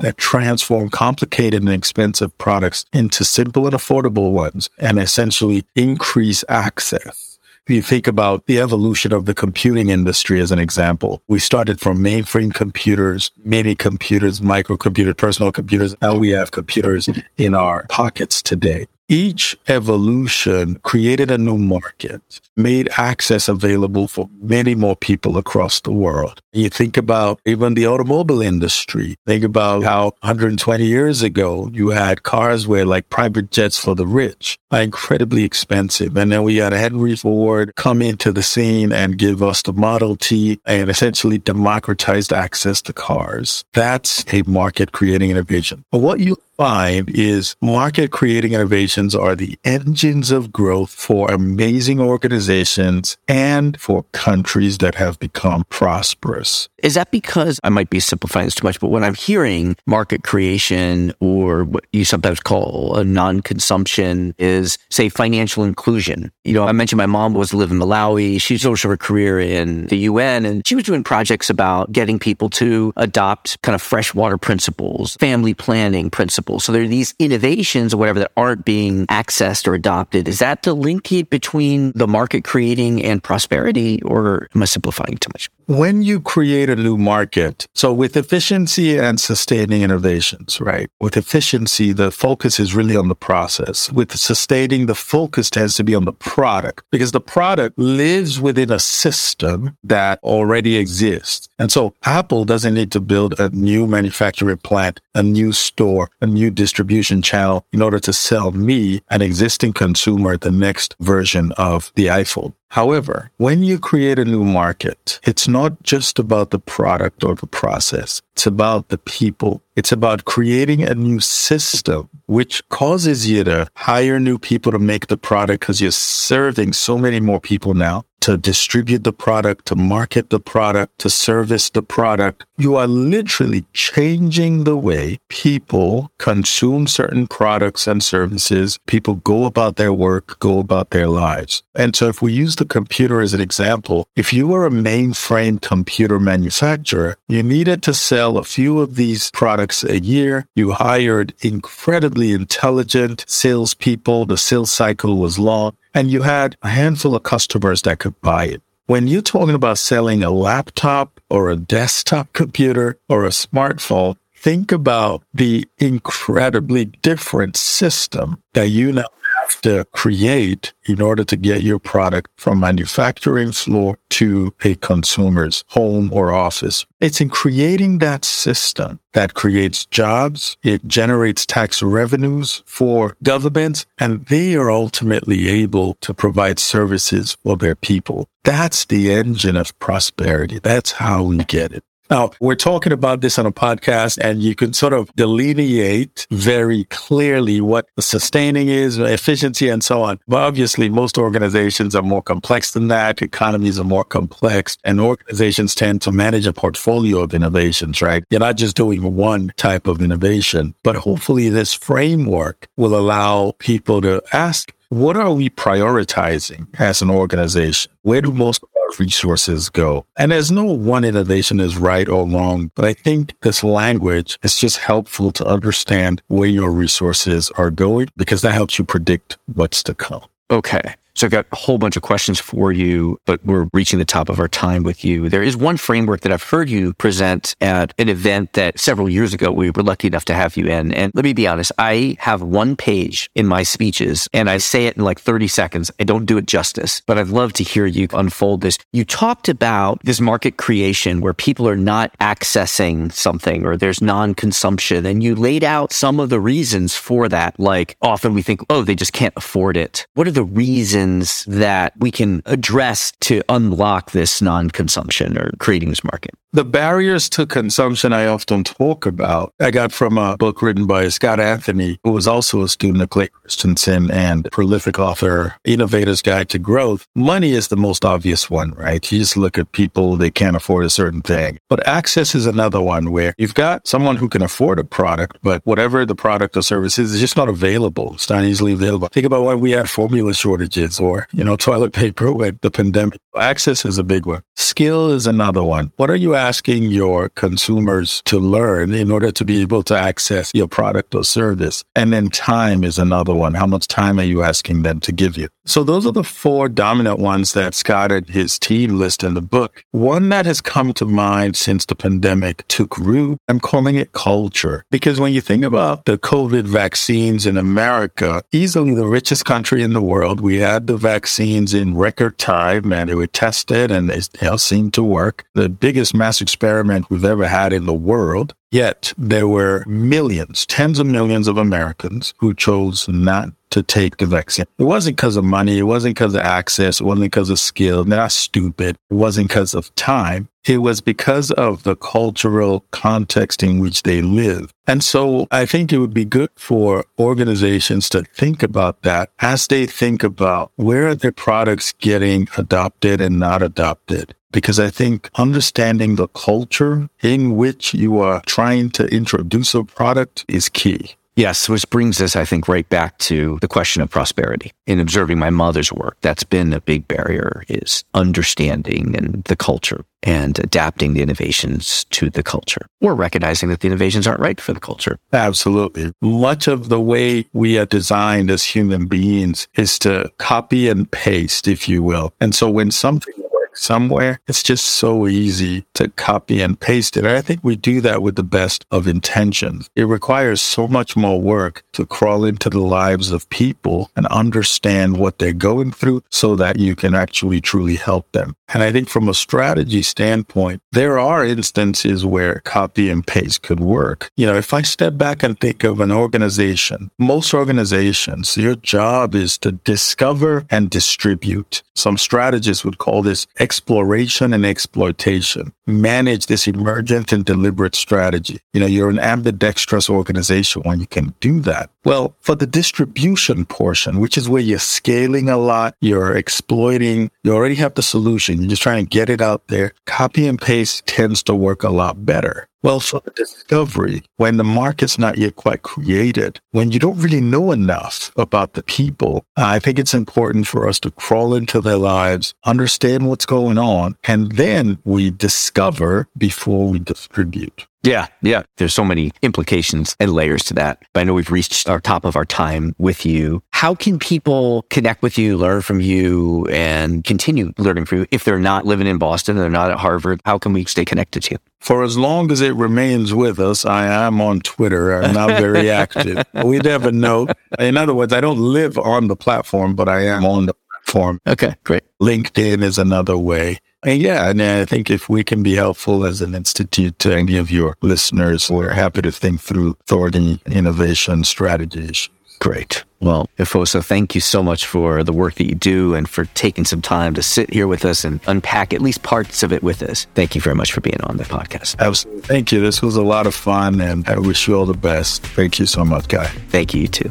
that 0.01 0.17
transform 0.17 0.89
complicated 0.89 1.61
and 1.61 1.71
expensive 1.71 2.37
products 2.37 2.85
into 2.91 3.23
simple 3.23 3.65
and 3.65 3.75
affordable 3.75 4.31
ones 4.31 4.69
and 4.77 4.99
essentially 4.99 5.65
increase 5.75 6.43
access. 6.49 7.39
If 7.67 7.75
you 7.75 7.81
think 7.83 8.07
about 8.07 8.47
the 8.47 8.59
evolution 8.59 9.13
of 9.13 9.25
the 9.25 9.35
computing 9.35 9.89
industry 9.89 10.41
as 10.41 10.51
an 10.51 10.57
example, 10.57 11.21
we 11.27 11.37
started 11.37 11.79
from 11.79 11.99
mainframe 11.99 12.53
computers, 12.53 13.31
mini 13.45 13.75
computers, 13.75 14.39
microcomputer, 14.39 15.15
personal 15.15 15.51
computers. 15.51 15.95
Now 16.01 16.15
we 16.15 16.29
have 16.29 16.51
computers 16.51 17.07
in 17.37 17.53
our 17.53 17.85
pockets 17.87 18.41
today 18.41 18.87
each 19.11 19.57
evolution 19.67 20.79
created 20.83 21.29
a 21.29 21.37
new 21.37 21.57
market, 21.57 22.21
made 22.55 22.89
access 22.95 23.49
available 23.49 24.07
for 24.07 24.29
many 24.41 24.73
more 24.73 24.95
people 24.95 25.37
across 25.37 25.81
the 25.81 25.91
world. 25.91 26.41
You 26.53 26.69
think 26.69 26.95
about 26.95 27.41
even 27.45 27.73
the 27.73 27.87
automobile 27.87 28.41
industry. 28.41 29.17
Think 29.27 29.43
about 29.43 29.83
how 29.83 30.13
120 30.21 30.85
years 30.85 31.21
ago 31.23 31.69
you 31.73 31.89
had 31.89 32.23
cars 32.23 32.65
where 32.67 32.85
like 32.85 33.09
private 33.09 33.51
jets 33.51 33.77
for 33.77 33.95
the 33.95 34.07
rich 34.07 34.57
incredibly 34.79 35.43
expensive. 35.43 36.15
And 36.15 36.31
then 36.31 36.43
we 36.43 36.57
had 36.57 36.73
Henry 36.73 37.15
Ford 37.15 37.73
come 37.75 38.01
into 38.01 38.31
the 38.31 38.43
scene 38.43 38.91
and 38.91 39.17
give 39.17 39.43
us 39.43 39.61
the 39.61 39.73
Model 39.73 40.15
T 40.15 40.59
and 40.65 40.89
essentially 40.89 41.37
democratized 41.37 42.31
access 42.31 42.81
to 42.83 42.93
cars. 42.93 43.65
That's 43.73 44.23
a 44.33 44.43
market 44.43 44.91
creating 44.91 45.31
innovation. 45.31 45.83
But 45.91 45.99
what 45.99 46.19
you 46.19 46.37
find 46.61 47.09
is 47.09 47.55
market 47.59 48.11
creating 48.11 48.53
innovations 48.53 49.15
are 49.15 49.35
the 49.35 49.57
engines 49.63 50.29
of 50.29 50.51
growth 50.51 50.91
for 50.91 51.31
amazing 51.31 51.99
organizations 51.99 53.17
and 53.27 53.81
for 53.81 54.03
countries 54.11 54.77
that 54.77 54.93
have 54.93 55.17
become 55.17 55.63
prosperous. 55.69 56.69
Is 56.83 56.93
that 56.93 57.09
because 57.09 57.59
I 57.63 57.69
might 57.69 57.89
be 57.89 57.99
simplifying 57.99 58.45
this 58.45 58.53
too 58.53 58.67
much, 58.67 58.79
but 58.79 58.89
when 58.89 59.03
I'm 59.03 59.15
hearing 59.15 59.75
market 59.87 60.21
creation 60.21 61.11
or 61.19 61.63
what 61.63 61.85
you 61.93 62.05
sometimes 62.05 62.39
call 62.39 62.95
a 62.95 63.03
non-consumption 63.03 64.35
is 64.37 64.77
say 64.91 65.09
financial 65.09 65.63
inclusion. 65.63 66.31
You 66.43 66.53
know, 66.53 66.65
I 66.65 66.73
mentioned 66.73 66.97
my 66.97 67.07
mom 67.07 67.33
was 67.33 67.55
living 67.55 67.81
in 67.81 67.87
Malawi. 67.87 68.39
She's 68.39 68.67
also 68.67 68.87
her 68.89 68.97
career 68.97 69.39
in 69.39 69.87
the 69.87 69.97
UN 70.09 70.45
and 70.45 70.67
she 70.67 70.75
was 70.75 70.83
doing 70.83 71.03
projects 71.03 71.49
about 71.49 71.91
getting 71.91 72.19
people 72.19 72.51
to 72.51 72.93
adopt 72.97 73.59
kind 73.63 73.73
of 73.73 73.81
freshwater 73.81 74.37
principles, 74.37 75.15
family 75.15 75.55
planning 75.55 76.11
principles 76.11 76.50
so 76.59 76.71
there 76.71 76.83
are 76.83 76.87
these 76.87 77.13
innovations 77.19 77.93
or 77.93 77.97
whatever 77.97 78.19
that 78.19 78.31
aren't 78.37 78.65
being 78.65 79.07
accessed 79.07 79.67
or 79.67 79.73
adopted. 79.73 80.27
Is 80.27 80.39
that 80.39 80.63
the 80.63 80.73
link 80.73 81.01
between 81.29 81.91
the 81.93 82.07
market 82.07 82.43
creating 82.43 83.03
and 83.03 83.23
prosperity 83.23 84.01
or 84.03 84.47
am 84.55 84.61
I 84.61 84.65
simplifying 84.65 85.17
too 85.17 85.29
much? 85.33 85.49
When 85.71 86.01
you 86.01 86.19
create 86.19 86.69
a 86.69 86.75
new 86.75 86.97
market, 86.97 87.65
so 87.75 87.93
with 87.93 88.17
efficiency 88.17 88.97
and 88.99 89.17
sustaining 89.17 89.83
innovations, 89.83 90.59
right? 90.59 90.89
With 90.99 91.15
efficiency, 91.15 91.93
the 91.93 92.11
focus 92.11 92.59
is 92.59 92.75
really 92.75 92.97
on 92.97 93.07
the 93.07 93.15
process. 93.15 93.89
With 93.89 94.13
sustaining, 94.13 94.87
the 94.87 94.95
focus 94.95 95.49
tends 95.49 95.75
to 95.75 95.85
be 95.85 95.95
on 95.95 96.03
the 96.03 96.11
product 96.11 96.83
because 96.91 97.13
the 97.13 97.21
product 97.21 97.79
lives 97.79 98.37
within 98.37 98.69
a 98.69 98.79
system 98.79 99.77
that 99.81 100.19
already 100.23 100.75
exists. 100.75 101.47
And 101.57 101.71
so 101.71 101.93
Apple 102.03 102.43
doesn't 102.43 102.73
need 102.73 102.91
to 102.91 102.99
build 102.99 103.39
a 103.39 103.47
new 103.51 103.87
manufacturing 103.87 104.57
plant, 104.57 104.99
a 105.15 105.23
new 105.23 105.53
store, 105.53 106.09
a 106.19 106.27
new 106.27 106.51
distribution 106.51 107.21
channel 107.21 107.65
in 107.71 107.81
order 107.81 107.99
to 107.99 108.11
sell 108.11 108.51
me, 108.51 109.03
an 109.09 109.21
existing 109.21 109.71
consumer, 109.71 110.35
the 110.35 110.51
next 110.51 110.97
version 110.99 111.53
of 111.53 111.93
the 111.95 112.07
iPhone. 112.07 112.53
However, 112.71 113.31
when 113.35 113.63
you 113.63 113.77
create 113.77 114.17
a 114.17 114.23
new 114.23 114.45
market, 114.45 115.19
it's 115.23 115.45
not 115.45 115.83
just 115.83 116.17
about 116.17 116.51
the 116.51 116.59
product 116.59 117.21
or 117.21 117.35
the 117.35 117.45
process. 117.45 118.21
It's 118.31 118.47
about 118.47 118.87
the 118.87 118.97
people. 118.97 119.61
It's 119.75 119.91
about 119.91 120.23
creating 120.23 120.81
a 120.81 120.95
new 120.95 121.19
system, 121.19 122.07
which 122.27 122.63
causes 122.69 123.29
you 123.29 123.43
to 123.43 123.67
hire 123.75 124.21
new 124.21 124.37
people 124.39 124.71
to 124.71 124.79
make 124.79 125.07
the 125.07 125.17
product 125.17 125.59
because 125.59 125.81
you're 125.81 125.91
serving 125.91 126.71
so 126.71 126.97
many 126.97 127.19
more 127.19 127.41
people 127.41 127.73
now. 127.73 128.05
To 128.21 128.37
distribute 128.37 129.03
the 129.03 129.13
product, 129.13 129.65
to 129.67 129.75
market 129.75 130.29
the 130.29 130.39
product, 130.39 130.99
to 130.99 131.09
service 131.09 131.69
the 131.69 131.81
product. 131.81 132.45
You 132.57 132.75
are 132.75 132.87
literally 132.87 133.65
changing 133.73 134.63
the 134.63 134.77
way 134.77 135.19
people 135.27 136.11
consume 136.17 136.87
certain 136.87 137.27
products 137.27 137.87
and 137.87 138.03
services. 138.03 138.79
People 138.87 139.15
go 139.15 139.45
about 139.45 139.75
their 139.75 139.93
work, 139.93 140.39
go 140.39 140.59
about 140.59 140.91
their 140.91 141.07
lives. 141.07 141.63
And 141.75 141.95
so 141.95 142.07
if 142.07 142.21
we 142.21 142.33
use 142.33 142.57
the 142.57 142.65
computer 142.65 143.21
as 143.21 143.33
an 143.33 143.41
example, 143.41 144.07
if 144.15 144.31
you 144.31 144.47
were 144.47 144.65
a 144.65 144.71
mainframe 144.71 145.59
computer 145.61 146.19
manufacturer, 146.19 147.17
you 147.27 147.41
needed 147.43 147.81
to 147.83 147.93
sell 147.93 148.37
a 148.37 148.43
few 148.43 148.79
of 148.79 148.95
these 148.95 149.31
products 149.31 149.83
a 149.83 149.99
year. 149.99 150.45
You 150.55 150.73
hired 150.73 151.33
incredibly 151.41 152.33
intelligent 152.33 153.25
salespeople. 153.27 154.25
The 154.25 154.37
sales 154.37 154.71
cycle 154.71 155.17
was 155.17 155.39
long 155.39 155.75
and 155.93 156.11
you 156.11 156.21
had 156.21 156.55
a 156.61 156.69
handful 156.69 157.15
of 157.15 157.23
customers 157.23 157.81
that 157.83 157.99
could 157.99 158.19
buy 158.21 158.45
it. 158.45 158.61
When 158.87 159.07
you're 159.07 159.21
talking 159.21 159.55
about 159.55 159.77
selling 159.77 160.23
a 160.23 160.29
laptop 160.29 161.21
or 161.29 161.49
a 161.49 161.55
desktop 161.55 162.33
computer 162.33 162.97
or 163.07 163.25
a 163.25 163.29
smartphone, 163.29 164.17
think 164.35 164.71
about 164.71 165.23
the 165.33 165.67
incredibly 165.77 166.85
different 166.85 167.55
system 167.55 168.41
that 168.53 168.69
you 168.69 168.91
now 168.91 169.05
have 169.51 169.61
to 169.61 169.85
create 169.91 170.73
in 170.85 171.01
order 171.01 171.23
to 171.23 171.35
get 171.35 171.61
your 171.61 171.79
product 171.79 172.29
from 172.37 172.59
manufacturing 172.59 173.51
floor 173.51 173.97
to 174.09 174.53
a 174.63 174.75
consumer's 174.75 175.63
home 175.69 176.11
or 176.11 176.31
office. 176.31 176.85
It's 176.99 177.21
in 177.21 177.29
creating 177.29 177.99
that 177.99 178.25
system 178.25 178.99
that 179.13 179.33
creates 179.33 179.85
jobs. 179.85 180.57
It 180.63 180.87
generates 180.87 181.45
tax 181.45 181.81
revenues 181.81 182.63
for 182.65 183.15
governments 183.23 183.85
and 183.99 184.25
they 184.25 184.55
are 184.55 184.71
ultimately 184.71 185.47
able 185.47 185.95
to 186.01 186.13
provide 186.13 186.59
services 186.59 187.37
for 187.43 187.57
their 187.57 187.75
people. 187.75 188.27
That's 188.43 188.85
the 188.85 189.11
engine 189.11 189.57
of 189.57 189.77
prosperity. 189.79 190.59
That's 190.59 190.93
how 190.93 191.23
we 191.23 191.37
get 191.37 191.71
it. 191.71 191.83
Now, 192.11 192.31
we're 192.41 192.55
talking 192.55 192.91
about 192.91 193.21
this 193.21 193.39
on 193.39 193.45
a 193.45 193.53
podcast 193.53 194.17
and 194.21 194.43
you 194.43 194.53
can 194.53 194.73
sort 194.73 194.91
of 194.91 195.09
delineate 195.15 196.27
very 196.29 196.83
clearly 196.85 197.61
what 197.61 197.87
sustaining 198.01 198.67
is, 198.67 198.97
efficiency 198.97 199.69
and 199.69 199.81
so 199.81 200.01
on. 200.01 200.19
But 200.27 200.41
obviously, 200.41 200.89
most 200.89 201.17
organizations 201.17 201.95
are 201.95 202.01
more 202.01 202.21
complex 202.21 202.71
than 202.73 202.89
that. 202.89 203.21
Economies 203.21 203.79
are 203.79 203.85
more 203.85 204.03
complex 204.03 204.77
and 204.83 204.99
organizations 204.99 205.73
tend 205.73 206.01
to 206.01 206.11
manage 206.11 206.45
a 206.45 206.51
portfolio 206.51 207.19
of 207.19 207.33
innovations, 207.33 208.01
right? 208.01 208.25
You're 208.29 208.41
not 208.41 208.57
just 208.57 208.75
doing 208.75 209.15
one 209.15 209.53
type 209.55 209.87
of 209.87 210.01
innovation, 210.01 210.75
but 210.83 210.97
hopefully 210.97 211.47
this 211.47 211.73
framework 211.73 212.67
will 212.75 212.93
allow 212.93 213.53
people 213.59 214.01
to 214.01 214.21
ask, 214.33 214.73
what 214.89 215.15
are 215.15 215.31
we 215.31 215.49
prioritizing 215.49 216.67
as 216.77 217.01
an 217.01 217.09
organization? 217.09 217.89
Where 218.01 218.19
do 218.19 218.33
most 218.33 218.61
resources 218.99 219.69
go. 219.69 220.05
And 220.17 220.31
there's 220.31 220.51
no 220.51 220.65
one 220.65 221.03
innovation 221.03 221.59
is 221.59 221.77
right 221.77 222.07
or 222.07 222.27
wrong, 222.27 222.71
but 222.75 222.85
I 222.85 222.93
think 222.93 223.39
this 223.41 223.63
language 223.63 224.37
is 224.43 224.57
just 224.57 224.77
helpful 224.77 225.31
to 225.33 225.45
understand 225.45 226.21
where 226.27 226.49
your 226.49 226.71
resources 226.71 227.49
are 227.51 227.71
going 227.71 228.09
because 228.17 228.41
that 228.41 228.53
helps 228.53 228.77
you 228.77 228.85
predict 228.85 229.37
what's 229.53 229.83
to 229.83 229.93
come. 229.93 230.23
Okay. 230.49 230.95
So 231.15 231.27
I've 231.27 231.31
got 231.31 231.45
a 231.51 231.55
whole 231.55 231.77
bunch 231.77 231.95
of 231.95 232.01
questions 232.01 232.39
for 232.39 232.71
you, 232.71 233.19
but 233.25 233.43
we're 233.45 233.67
reaching 233.73 233.99
the 233.99 234.05
top 234.05 234.29
of 234.29 234.39
our 234.39 234.47
time 234.47 234.83
with 234.83 235.03
you. 235.03 235.29
There 235.29 235.43
is 235.43 235.57
one 235.57 235.77
framework 235.77 236.21
that 236.21 236.31
I've 236.31 236.43
heard 236.43 236.69
you 236.69 236.93
present 236.93 237.55
at 237.61 237.93
an 237.97 238.09
event 238.09 238.53
that 238.53 238.79
several 238.79 239.09
years 239.09 239.33
ago 239.33 239.51
we 239.51 239.69
were 239.71 239.83
lucky 239.83 240.07
enough 240.07 240.25
to 240.25 240.33
have 240.33 240.55
you 240.55 240.67
in. 240.67 240.93
And 240.93 241.11
let 241.13 241.25
me 241.25 241.33
be 241.33 241.47
honest, 241.47 241.71
I 241.77 242.15
have 242.19 242.41
one 242.41 242.75
page 242.75 243.29
in 243.35 243.45
my 243.45 243.63
speeches 243.63 244.27
and 244.33 244.49
I 244.49 244.57
say 244.57 244.85
it 244.85 244.97
in 244.97 245.03
like 245.03 245.19
30 245.19 245.47
seconds. 245.47 245.91
I 245.99 246.03
don't 246.05 246.25
do 246.25 246.37
it 246.37 246.47
justice, 246.47 247.01
but 247.05 247.17
I'd 247.17 247.27
love 247.27 247.53
to 247.53 247.63
hear 247.63 247.85
you 247.85 248.07
unfold 248.13 248.61
this. 248.61 248.77
You 248.93 249.03
talked 249.03 249.49
about 249.49 250.01
this 250.03 250.21
market 250.21 250.57
creation 250.57 251.21
where 251.21 251.33
people 251.33 251.67
are 251.67 251.75
not 251.75 252.17
accessing 252.19 253.11
something 253.11 253.65
or 253.65 253.75
there's 253.75 254.01
non-consumption 254.01 255.05
and 255.05 255.21
you 255.21 255.35
laid 255.35 255.63
out 255.63 255.91
some 255.91 256.19
of 256.19 256.29
the 256.29 256.39
reasons 256.39 256.95
for 256.95 257.27
that. 257.29 257.59
Like 257.59 257.97
often 258.01 258.33
we 258.33 258.41
think, 258.41 258.61
oh, 258.69 258.83
they 258.83 258.95
just 258.95 259.13
can't 259.13 259.33
afford 259.35 259.75
it. 259.75 260.07
What 260.13 260.27
are 260.27 260.31
the 260.31 260.43
reasons 260.43 261.00
that 261.47 261.93
we 261.97 262.11
can 262.11 262.41
address 262.45 263.11
to 263.21 263.41
unlock 263.49 264.11
this 264.11 264.41
non-consumption 264.41 265.37
or 265.37 265.51
creating 265.59 265.89
this 265.89 266.03
market? 266.03 266.31
The 266.53 266.65
barriers 266.65 267.29
to 267.29 267.45
consumption 267.45 268.11
I 268.11 268.25
often 268.25 268.65
talk 268.65 269.05
about, 269.05 269.53
I 269.61 269.71
got 269.71 269.93
from 269.93 270.17
a 270.17 270.35
book 270.35 270.61
written 270.61 270.85
by 270.85 271.07
Scott 271.07 271.39
Anthony, 271.39 271.97
who 272.03 272.11
was 272.11 272.27
also 272.27 272.61
a 272.61 272.67
student 272.67 273.01
of 273.01 273.09
Clay 273.09 273.29
Christensen 273.29 274.11
and 274.11 274.51
prolific 274.51 274.99
author, 274.99 275.55
Innovator's 275.63 276.21
Guide 276.21 276.49
to 276.49 276.59
Growth. 276.59 277.07
Money 277.15 277.51
is 277.51 277.69
the 277.69 277.77
most 277.77 278.03
obvious 278.03 278.49
one, 278.49 278.71
right? 278.71 279.09
You 279.13 279.19
just 279.19 279.37
look 279.37 279.57
at 279.57 279.71
people, 279.71 280.17
they 280.17 280.29
can't 280.29 280.57
afford 280.57 280.83
a 280.83 280.89
certain 280.89 281.21
thing. 281.21 281.57
But 281.69 281.87
access 281.87 282.35
is 282.35 282.45
another 282.45 282.81
one 282.81 283.11
where 283.11 283.33
you've 283.37 283.53
got 283.53 283.87
someone 283.87 284.17
who 284.17 284.27
can 284.27 284.41
afford 284.41 284.77
a 284.77 284.83
product, 284.83 285.37
but 285.41 285.61
whatever 285.65 286.05
the 286.05 286.15
product 286.15 286.57
or 286.57 286.63
service 286.63 286.99
is, 286.99 287.13
it's 287.13 287.21
just 287.21 287.37
not 287.37 287.47
available. 287.47 288.15
It's 288.15 288.29
not 288.29 288.43
easily 288.43 288.73
available. 288.73 289.07
Think 289.07 289.25
about 289.25 289.43
why 289.43 289.55
we 289.55 289.71
had 289.71 289.89
formula 289.89 290.33
shortages 290.33 290.90
or, 290.99 291.27
you 291.31 291.43
know, 291.43 291.55
toilet 291.55 291.93
paper 291.93 292.31
with 292.31 292.59
the 292.61 292.71
pandemic. 292.71 293.19
Access 293.37 293.85
is 293.85 293.97
a 293.97 294.03
big 294.03 294.25
one. 294.25 294.41
Skill 294.55 295.11
is 295.11 295.27
another 295.27 295.63
one. 295.63 295.91
What 295.97 296.09
are 296.09 296.15
you 296.15 296.35
asking 296.35 296.83
your 296.91 297.29
consumers 297.29 298.21
to 298.25 298.39
learn 298.39 298.93
in 298.93 299.11
order 299.11 299.31
to 299.31 299.45
be 299.45 299.61
able 299.61 299.83
to 299.83 299.97
access 299.97 300.51
your 300.53 300.67
product 300.67 301.15
or 301.15 301.23
service? 301.23 301.83
And 301.95 302.11
then 302.11 302.29
time 302.29 302.83
is 302.83 302.97
another 302.97 303.33
one. 303.33 303.53
How 303.53 303.67
much 303.67 303.87
time 303.87 304.19
are 304.19 304.23
you 304.23 304.43
asking 304.43 304.83
them 304.83 304.99
to 305.01 305.11
give 305.11 305.37
you? 305.37 305.47
So 305.65 305.83
those 305.83 306.05
are 306.07 306.11
the 306.11 306.23
four 306.23 306.69
dominant 306.69 307.19
ones 307.19 307.53
that 307.53 307.75
Scott 307.75 308.11
and 308.11 308.27
his 308.27 308.57
team 308.57 308.97
list 308.97 309.23
in 309.23 309.35
the 309.35 309.41
book. 309.41 309.83
One 309.91 310.29
that 310.29 310.45
has 310.45 310.59
come 310.59 310.91
to 310.93 311.05
mind 311.05 311.55
since 311.55 311.85
the 311.85 311.95
pandemic 311.95 312.67
took 312.67 312.97
root, 312.97 313.37
I'm 313.47 313.59
calling 313.59 313.95
it 313.95 314.11
culture. 314.11 314.83
Because 314.89 315.19
when 315.19 315.33
you 315.33 315.41
think 315.41 315.63
about 315.63 316.05
the 316.05 316.17
COVID 316.17 316.63
vaccines 316.63 317.45
in 317.45 317.57
America, 317.57 318.41
easily 318.51 318.95
the 318.95 319.07
richest 319.07 319.45
country 319.45 319.83
in 319.83 319.93
the 319.93 320.01
world, 320.01 320.41
we 320.41 320.57
had 320.57 320.87
the 320.87 320.97
vaccines 320.97 321.73
in 321.73 321.95
record 321.95 322.37
time 322.37 322.91
and 322.91 323.09
it 323.09 323.15
were 323.15 323.27
tested 323.27 323.91
and 323.91 324.09
they 324.09 324.47
all 324.47 324.57
seemed 324.57 324.93
to 324.95 325.03
work. 325.03 325.45
The 325.53 325.69
biggest 325.69 326.15
mass 326.15 326.41
experiment 326.41 327.09
we've 327.09 327.25
ever 327.25 327.47
had 327.47 327.71
in 327.71 327.85
the 327.85 327.93
world. 327.93 328.55
Yet 328.71 329.13
there 329.17 329.49
were 329.49 329.83
millions, 329.85 330.65
tens 330.65 330.97
of 330.97 331.05
millions 331.05 331.49
of 331.49 331.57
Americans 331.57 332.33
who 332.37 332.53
chose 332.53 333.07
not 333.09 333.49
to 333.71 333.83
take 333.83 334.17
the 334.17 334.25
vaccine. 334.25 334.65
It 334.77 334.83
wasn't 334.83 335.17
because 335.17 335.35
of 335.35 335.43
money. 335.43 335.79
It 335.79 335.83
wasn't 335.83 336.15
because 336.15 336.35
of 336.35 336.41
access. 336.41 337.01
It 337.01 337.03
wasn't 337.03 337.25
because 337.25 337.49
of 337.49 337.59
skill. 337.59 338.03
Not 338.05 338.31
stupid. 338.31 338.97
It 339.09 339.13
wasn't 339.13 339.47
because 339.47 339.73
of 339.73 339.93
time. 339.95 340.47
It 340.65 340.77
was 340.77 341.01
because 341.01 341.49
of 341.51 341.83
the 341.83 341.95
cultural 341.95 342.85
context 342.91 343.63
in 343.63 343.79
which 343.79 344.03
they 344.03 344.21
live. 344.21 344.71
And 344.85 345.03
so 345.03 345.47
I 345.49 345.65
think 345.65 345.91
it 345.91 345.97
would 345.97 346.13
be 346.13 346.25
good 346.25 346.51
for 346.55 347.05
organizations 347.17 348.09
to 348.09 348.23
think 348.23 348.61
about 348.61 349.01
that 349.01 349.31
as 349.39 349.65
they 349.67 349.87
think 349.87 350.23
about 350.23 350.71
where 350.75 351.07
are 351.07 351.15
their 351.15 351.31
products 351.31 351.93
getting 351.93 352.47
adopted 352.57 353.21
and 353.21 353.39
not 353.39 353.63
adopted 353.63 354.35
because 354.51 354.79
I 354.79 354.89
think 354.89 355.29
understanding 355.35 356.15
the 356.15 356.27
culture 356.27 357.09
in 357.21 357.55
which 357.55 357.93
you 357.93 358.19
are 358.19 358.41
trying 358.45 358.89
to 358.91 359.05
introduce 359.07 359.73
a 359.73 359.83
product 359.83 360.45
is 360.47 360.69
key. 360.69 361.15
Yes, 361.35 361.69
which 361.69 361.89
brings 361.89 362.21
us, 362.21 362.35
I 362.35 362.43
think, 362.45 362.67
right 362.67 362.87
back 362.89 363.17
to 363.19 363.57
the 363.61 363.67
question 363.67 364.01
of 364.01 364.09
prosperity. 364.09 364.71
In 364.85 364.99
observing 364.99 365.39
my 365.39 365.49
mother's 365.49 365.91
work, 365.91 366.17
that's 366.21 366.43
been 366.43 366.73
a 366.73 366.81
big 366.81 367.07
barrier 367.07 367.63
is 367.69 368.03
understanding 368.13 369.15
and 369.15 369.43
the 369.45 369.55
culture 369.55 370.03
and 370.23 370.59
adapting 370.59 371.13
the 371.13 371.21
innovations 371.21 372.03
to 372.11 372.29
the 372.29 372.43
culture 372.43 372.85
or 372.99 373.15
recognizing 373.15 373.69
that 373.69 373.79
the 373.79 373.87
innovations 373.87 374.27
aren't 374.27 374.41
right 374.41 374.61
for 374.61 374.73
the 374.73 374.79
culture. 374.79 375.17
Absolutely. 375.33 376.11
Much 376.21 376.67
of 376.67 376.89
the 376.89 376.99
way 376.99 377.45
we 377.53 377.77
are 377.77 377.85
designed 377.85 378.51
as 378.51 378.63
human 378.63 379.07
beings 379.07 379.67
is 379.75 379.97
to 379.99 380.31
copy 380.37 380.89
and 380.89 381.09
paste, 381.11 381.67
if 381.67 381.89
you 381.89 382.03
will. 382.03 382.33
And 382.39 382.53
so 382.53 382.69
when 382.69 382.91
something 382.91 383.33
somewhere. 383.73 384.39
It's 384.47 384.63
just 384.63 384.85
so 384.85 385.27
easy 385.27 385.85
to 385.93 386.09
copy 386.09 386.61
and 386.61 386.79
paste 386.79 387.17
it. 387.17 387.25
And 387.25 387.35
I 387.35 387.41
think 387.41 387.63
we 387.63 387.75
do 387.75 388.01
that 388.01 388.21
with 388.21 388.35
the 388.35 388.43
best 388.43 388.85
of 388.91 389.07
intentions. 389.07 389.89
It 389.95 390.03
requires 390.03 390.61
so 390.61 390.87
much 390.87 391.15
more 391.15 391.39
work 391.41 391.83
to 391.93 392.05
crawl 392.05 392.45
into 392.45 392.69
the 392.69 392.79
lives 392.79 393.31
of 393.31 393.49
people 393.49 394.09
and 394.15 394.25
understand 394.27 395.17
what 395.17 395.39
they're 395.39 395.53
going 395.53 395.91
through 395.91 396.23
so 396.29 396.55
that 396.55 396.79
you 396.79 396.95
can 396.95 397.15
actually 397.15 397.61
truly 397.61 397.95
help 397.95 398.31
them. 398.31 398.55
And 398.73 398.83
I 398.83 398.91
think 398.91 399.09
from 399.09 399.27
a 399.27 399.33
strategy 399.33 400.01
standpoint, 400.01 400.81
there 400.91 401.19
are 401.19 401.45
instances 401.45 402.25
where 402.25 402.59
copy 402.59 403.09
and 403.09 403.25
paste 403.25 403.61
could 403.63 403.79
work. 403.79 404.29
You 404.37 404.47
know, 404.47 404.55
if 404.55 404.73
I 404.73 404.81
step 404.81 405.17
back 405.17 405.43
and 405.43 405.59
think 405.59 405.83
of 405.83 405.99
an 405.99 406.11
organization, 406.11 407.11
most 407.17 407.53
organizations, 407.53 408.55
your 408.57 408.75
job 408.75 409.35
is 409.35 409.57
to 409.59 409.73
discover 409.73 410.65
and 410.69 410.89
distribute. 410.89 411.83
Some 411.95 412.17
strategists 412.17 412.85
would 412.85 412.97
call 412.97 413.21
this 413.21 413.47
exploration 413.61 414.53
and 414.53 414.65
exploitation. 414.65 415.71
Manage 415.85 416.47
this 416.47 416.67
emergent 416.67 417.31
and 417.31 417.45
deliberate 417.45 417.93
strategy. 417.93 418.59
You 418.73 418.79
know, 418.79 418.87
you're 418.87 419.09
an 419.09 419.19
ambidextrous 419.19 420.09
organization 420.09 420.81
when 420.81 420.99
you 420.99 421.05
can 421.05 421.35
do 421.39 421.59
that. 421.61 421.91
Well, 422.03 422.35
for 422.39 422.55
the 422.55 422.65
distribution 422.65 423.65
portion, 423.65 424.19
which 424.19 424.35
is 424.35 424.49
where 424.49 424.63
you're 424.63 424.79
scaling 424.79 425.47
a 425.47 425.57
lot, 425.57 425.95
you're 426.01 426.35
exploiting, 426.35 427.29
you 427.43 427.53
already 427.53 427.75
have 427.75 427.93
the 427.93 428.01
solution. 428.01 428.59
You're 428.59 428.69
just 428.69 428.81
trying 428.81 429.05
to 429.05 429.09
get 429.09 429.29
it 429.29 429.41
out 429.41 429.67
there. 429.67 429.93
Copy 430.07 430.47
and 430.47 430.59
paste 430.59 431.05
tends 431.05 431.43
to 431.43 431.53
work 431.53 431.83
a 431.83 431.91
lot 431.91 432.25
better. 432.25 432.67
Well, 432.83 432.99
for 432.99 433.21
the 433.23 433.29
discovery, 433.29 434.23
when 434.37 434.57
the 434.57 434.63
market's 434.63 435.19
not 435.19 435.37
yet 435.37 435.55
quite 435.55 435.83
created, 435.83 436.59
when 436.71 436.91
you 436.91 436.97
don't 436.97 437.19
really 437.19 437.39
know 437.39 437.71
enough 437.71 438.31
about 438.35 438.73
the 438.73 438.81
people, 438.81 439.45
I 439.55 439.77
think 439.77 439.99
it's 439.99 440.15
important 440.15 440.65
for 440.65 440.87
us 440.87 440.99
to 441.01 441.11
crawl 441.11 441.53
into 441.53 441.79
their 441.79 441.97
lives, 441.97 442.55
understand 442.65 443.27
what's 443.27 443.45
going 443.45 443.77
on, 443.77 444.17
and 444.23 444.53
then 444.53 444.97
we 445.03 445.29
discover 445.29 446.27
before 446.35 446.87
we 446.87 446.97
distribute. 446.97 447.85
Yeah, 448.03 448.27
yeah. 448.41 448.63
There's 448.77 448.93
so 448.93 449.05
many 449.05 449.31
implications 449.41 450.15
and 450.19 450.33
layers 450.33 450.63
to 450.65 450.73
that. 450.75 451.03
But 451.13 451.21
I 451.21 451.23
know 451.23 451.33
we've 451.33 451.51
reached 451.51 451.87
our 451.87 451.99
top 451.99 452.25
of 452.25 452.35
our 452.35 452.45
time 452.45 452.95
with 452.97 453.25
you. 453.25 453.61
How 453.71 453.93
can 453.93 454.17
people 454.17 454.85
connect 454.89 455.21
with 455.21 455.37
you, 455.37 455.57
learn 455.57 455.81
from 455.81 456.01
you, 456.01 456.65
and 456.71 457.23
continue 457.23 457.73
learning 457.77 458.05
from 458.05 458.19
you 458.19 458.27
if 458.31 458.43
they're 458.43 458.59
not 458.59 458.85
living 458.85 459.07
in 459.07 459.17
Boston, 459.17 459.55
they're 459.55 459.69
not 459.69 459.91
at 459.91 459.99
Harvard? 459.99 460.41
How 460.45 460.57
can 460.57 460.73
we 460.73 460.85
stay 460.85 461.05
connected 461.05 461.43
to 461.43 461.51
you? 461.51 461.57
For 461.79 462.03
as 462.03 462.17
long 462.17 462.51
as 462.51 462.61
it 462.61 462.75
remains 462.75 463.33
with 463.33 463.59
us, 463.59 463.85
I 463.85 464.05
am 464.05 464.41
on 464.41 464.61
Twitter. 464.61 465.13
I'm 465.13 465.33
not 465.33 465.59
very 465.59 465.89
active. 465.91 466.43
We 466.63 466.79
never 466.79 467.11
know. 467.11 467.47
In 467.79 467.97
other 467.97 468.13
words, 468.13 468.33
I 468.33 468.41
don't 468.41 468.59
live 468.59 468.97
on 468.97 469.27
the 469.27 469.35
platform, 469.35 469.95
but 469.95 470.09
I 470.09 470.25
am 470.25 470.45
on 470.45 470.65
the 470.67 470.73
platform. 470.73 471.39
Okay, 471.47 471.75
great. 471.83 472.03
LinkedIn 472.21 472.83
is 472.83 472.97
another 472.97 473.37
way. 473.37 473.77
And 474.03 474.21
yeah, 474.21 474.49
and 474.49 474.61
I 474.61 474.85
think 474.85 475.09
if 475.11 475.29
we 475.29 475.43
can 475.43 475.61
be 475.61 475.75
helpful 475.75 476.25
as 476.25 476.41
an 476.41 476.55
institute 476.55 477.19
to 477.19 477.35
any 477.35 477.57
of 477.57 477.69
your 477.69 477.95
listeners, 478.01 478.69
we're 478.69 478.93
happy 478.93 479.21
to 479.21 479.31
think 479.31 479.61
through 479.61 479.97
authority, 480.01 480.59
innovation, 480.65 481.43
strategies. 481.43 482.29
Great. 482.59 483.03
Well, 483.19 483.49
Efosa, 483.57 484.03
thank 484.03 484.35
you 484.35 484.41
so 484.41 484.61
much 484.61 484.85
for 484.85 485.23
the 485.23 485.33
work 485.33 485.55
that 485.55 485.65
you 485.65 485.75
do 485.75 486.13
and 486.13 486.29
for 486.29 486.45
taking 486.45 486.85
some 486.85 487.01
time 487.01 487.33
to 487.33 487.43
sit 487.43 487.71
here 487.73 487.87
with 487.87 488.05
us 488.05 488.23
and 488.23 488.39
unpack 488.47 488.93
at 488.93 489.01
least 489.01 489.23
parts 489.23 489.63
of 489.63 489.73
it 489.73 489.81
with 489.81 490.03
us. 490.03 490.25
Thank 490.35 490.53
you 490.55 490.61
very 490.61 490.75
much 490.75 490.91
for 490.91 491.01
being 491.01 491.21
on 491.23 491.37
the 491.37 491.43
podcast. 491.43 491.97
Absolutely. 491.99 492.41
Thank 492.41 492.71
you. 492.71 492.79
This 492.79 493.01
was 493.01 493.15
a 493.15 493.23
lot 493.23 493.47
of 493.47 493.55
fun 493.55 493.99
and 493.99 494.27
I 494.27 494.37
wish 494.39 494.67
you 494.67 494.75
all 494.75 494.85
the 494.85 494.93
best. 494.93 495.43
Thank 495.43 495.79
you 495.79 495.87
so 495.87 496.05
much, 496.05 496.27
Guy. 496.27 496.45
Thank 496.69 496.93
you, 496.93 497.01
you 497.01 497.07
too. 497.07 497.29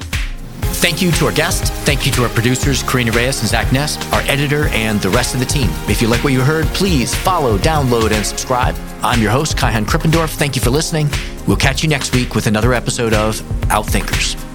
Thank 0.80 1.02
you 1.02 1.12
to 1.12 1.26
our 1.26 1.32
guests. 1.32 1.68
Thank 1.84 2.06
you 2.06 2.12
to 2.12 2.22
our 2.22 2.30
producers, 2.30 2.82
Karina 2.82 3.12
Reyes 3.12 3.40
and 3.40 3.48
Zach 3.48 3.70
Ness, 3.70 3.98
our 4.14 4.22
editor, 4.22 4.68
and 4.68 4.98
the 5.00 5.10
rest 5.10 5.34
of 5.34 5.40
the 5.40 5.46
team. 5.46 5.68
If 5.88 6.00
you 6.00 6.08
like 6.08 6.24
what 6.24 6.32
you 6.32 6.40
heard, 6.40 6.64
please 6.68 7.14
follow, 7.14 7.58
download, 7.58 8.12
and 8.12 8.24
subscribe. 8.24 8.74
I'm 9.02 9.20
your 9.20 9.30
host, 9.30 9.58
Kaihan 9.58 9.84
Krippendorff. 9.84 10.30
Thank 10.30 10.56
you 10.56 10.62
for 10.62 10.70
listening. 10.70 11.10
We'll 11.46 11.58
catch 11.58 11.82
you 11.82 11.88
next 11.90 12.14
week 12.14 12.34
with 12.34 12.46
another 12.46 12.72
episode 12.72 13.12
of 13.12 13.42
Outthinkers. 13.68 14.49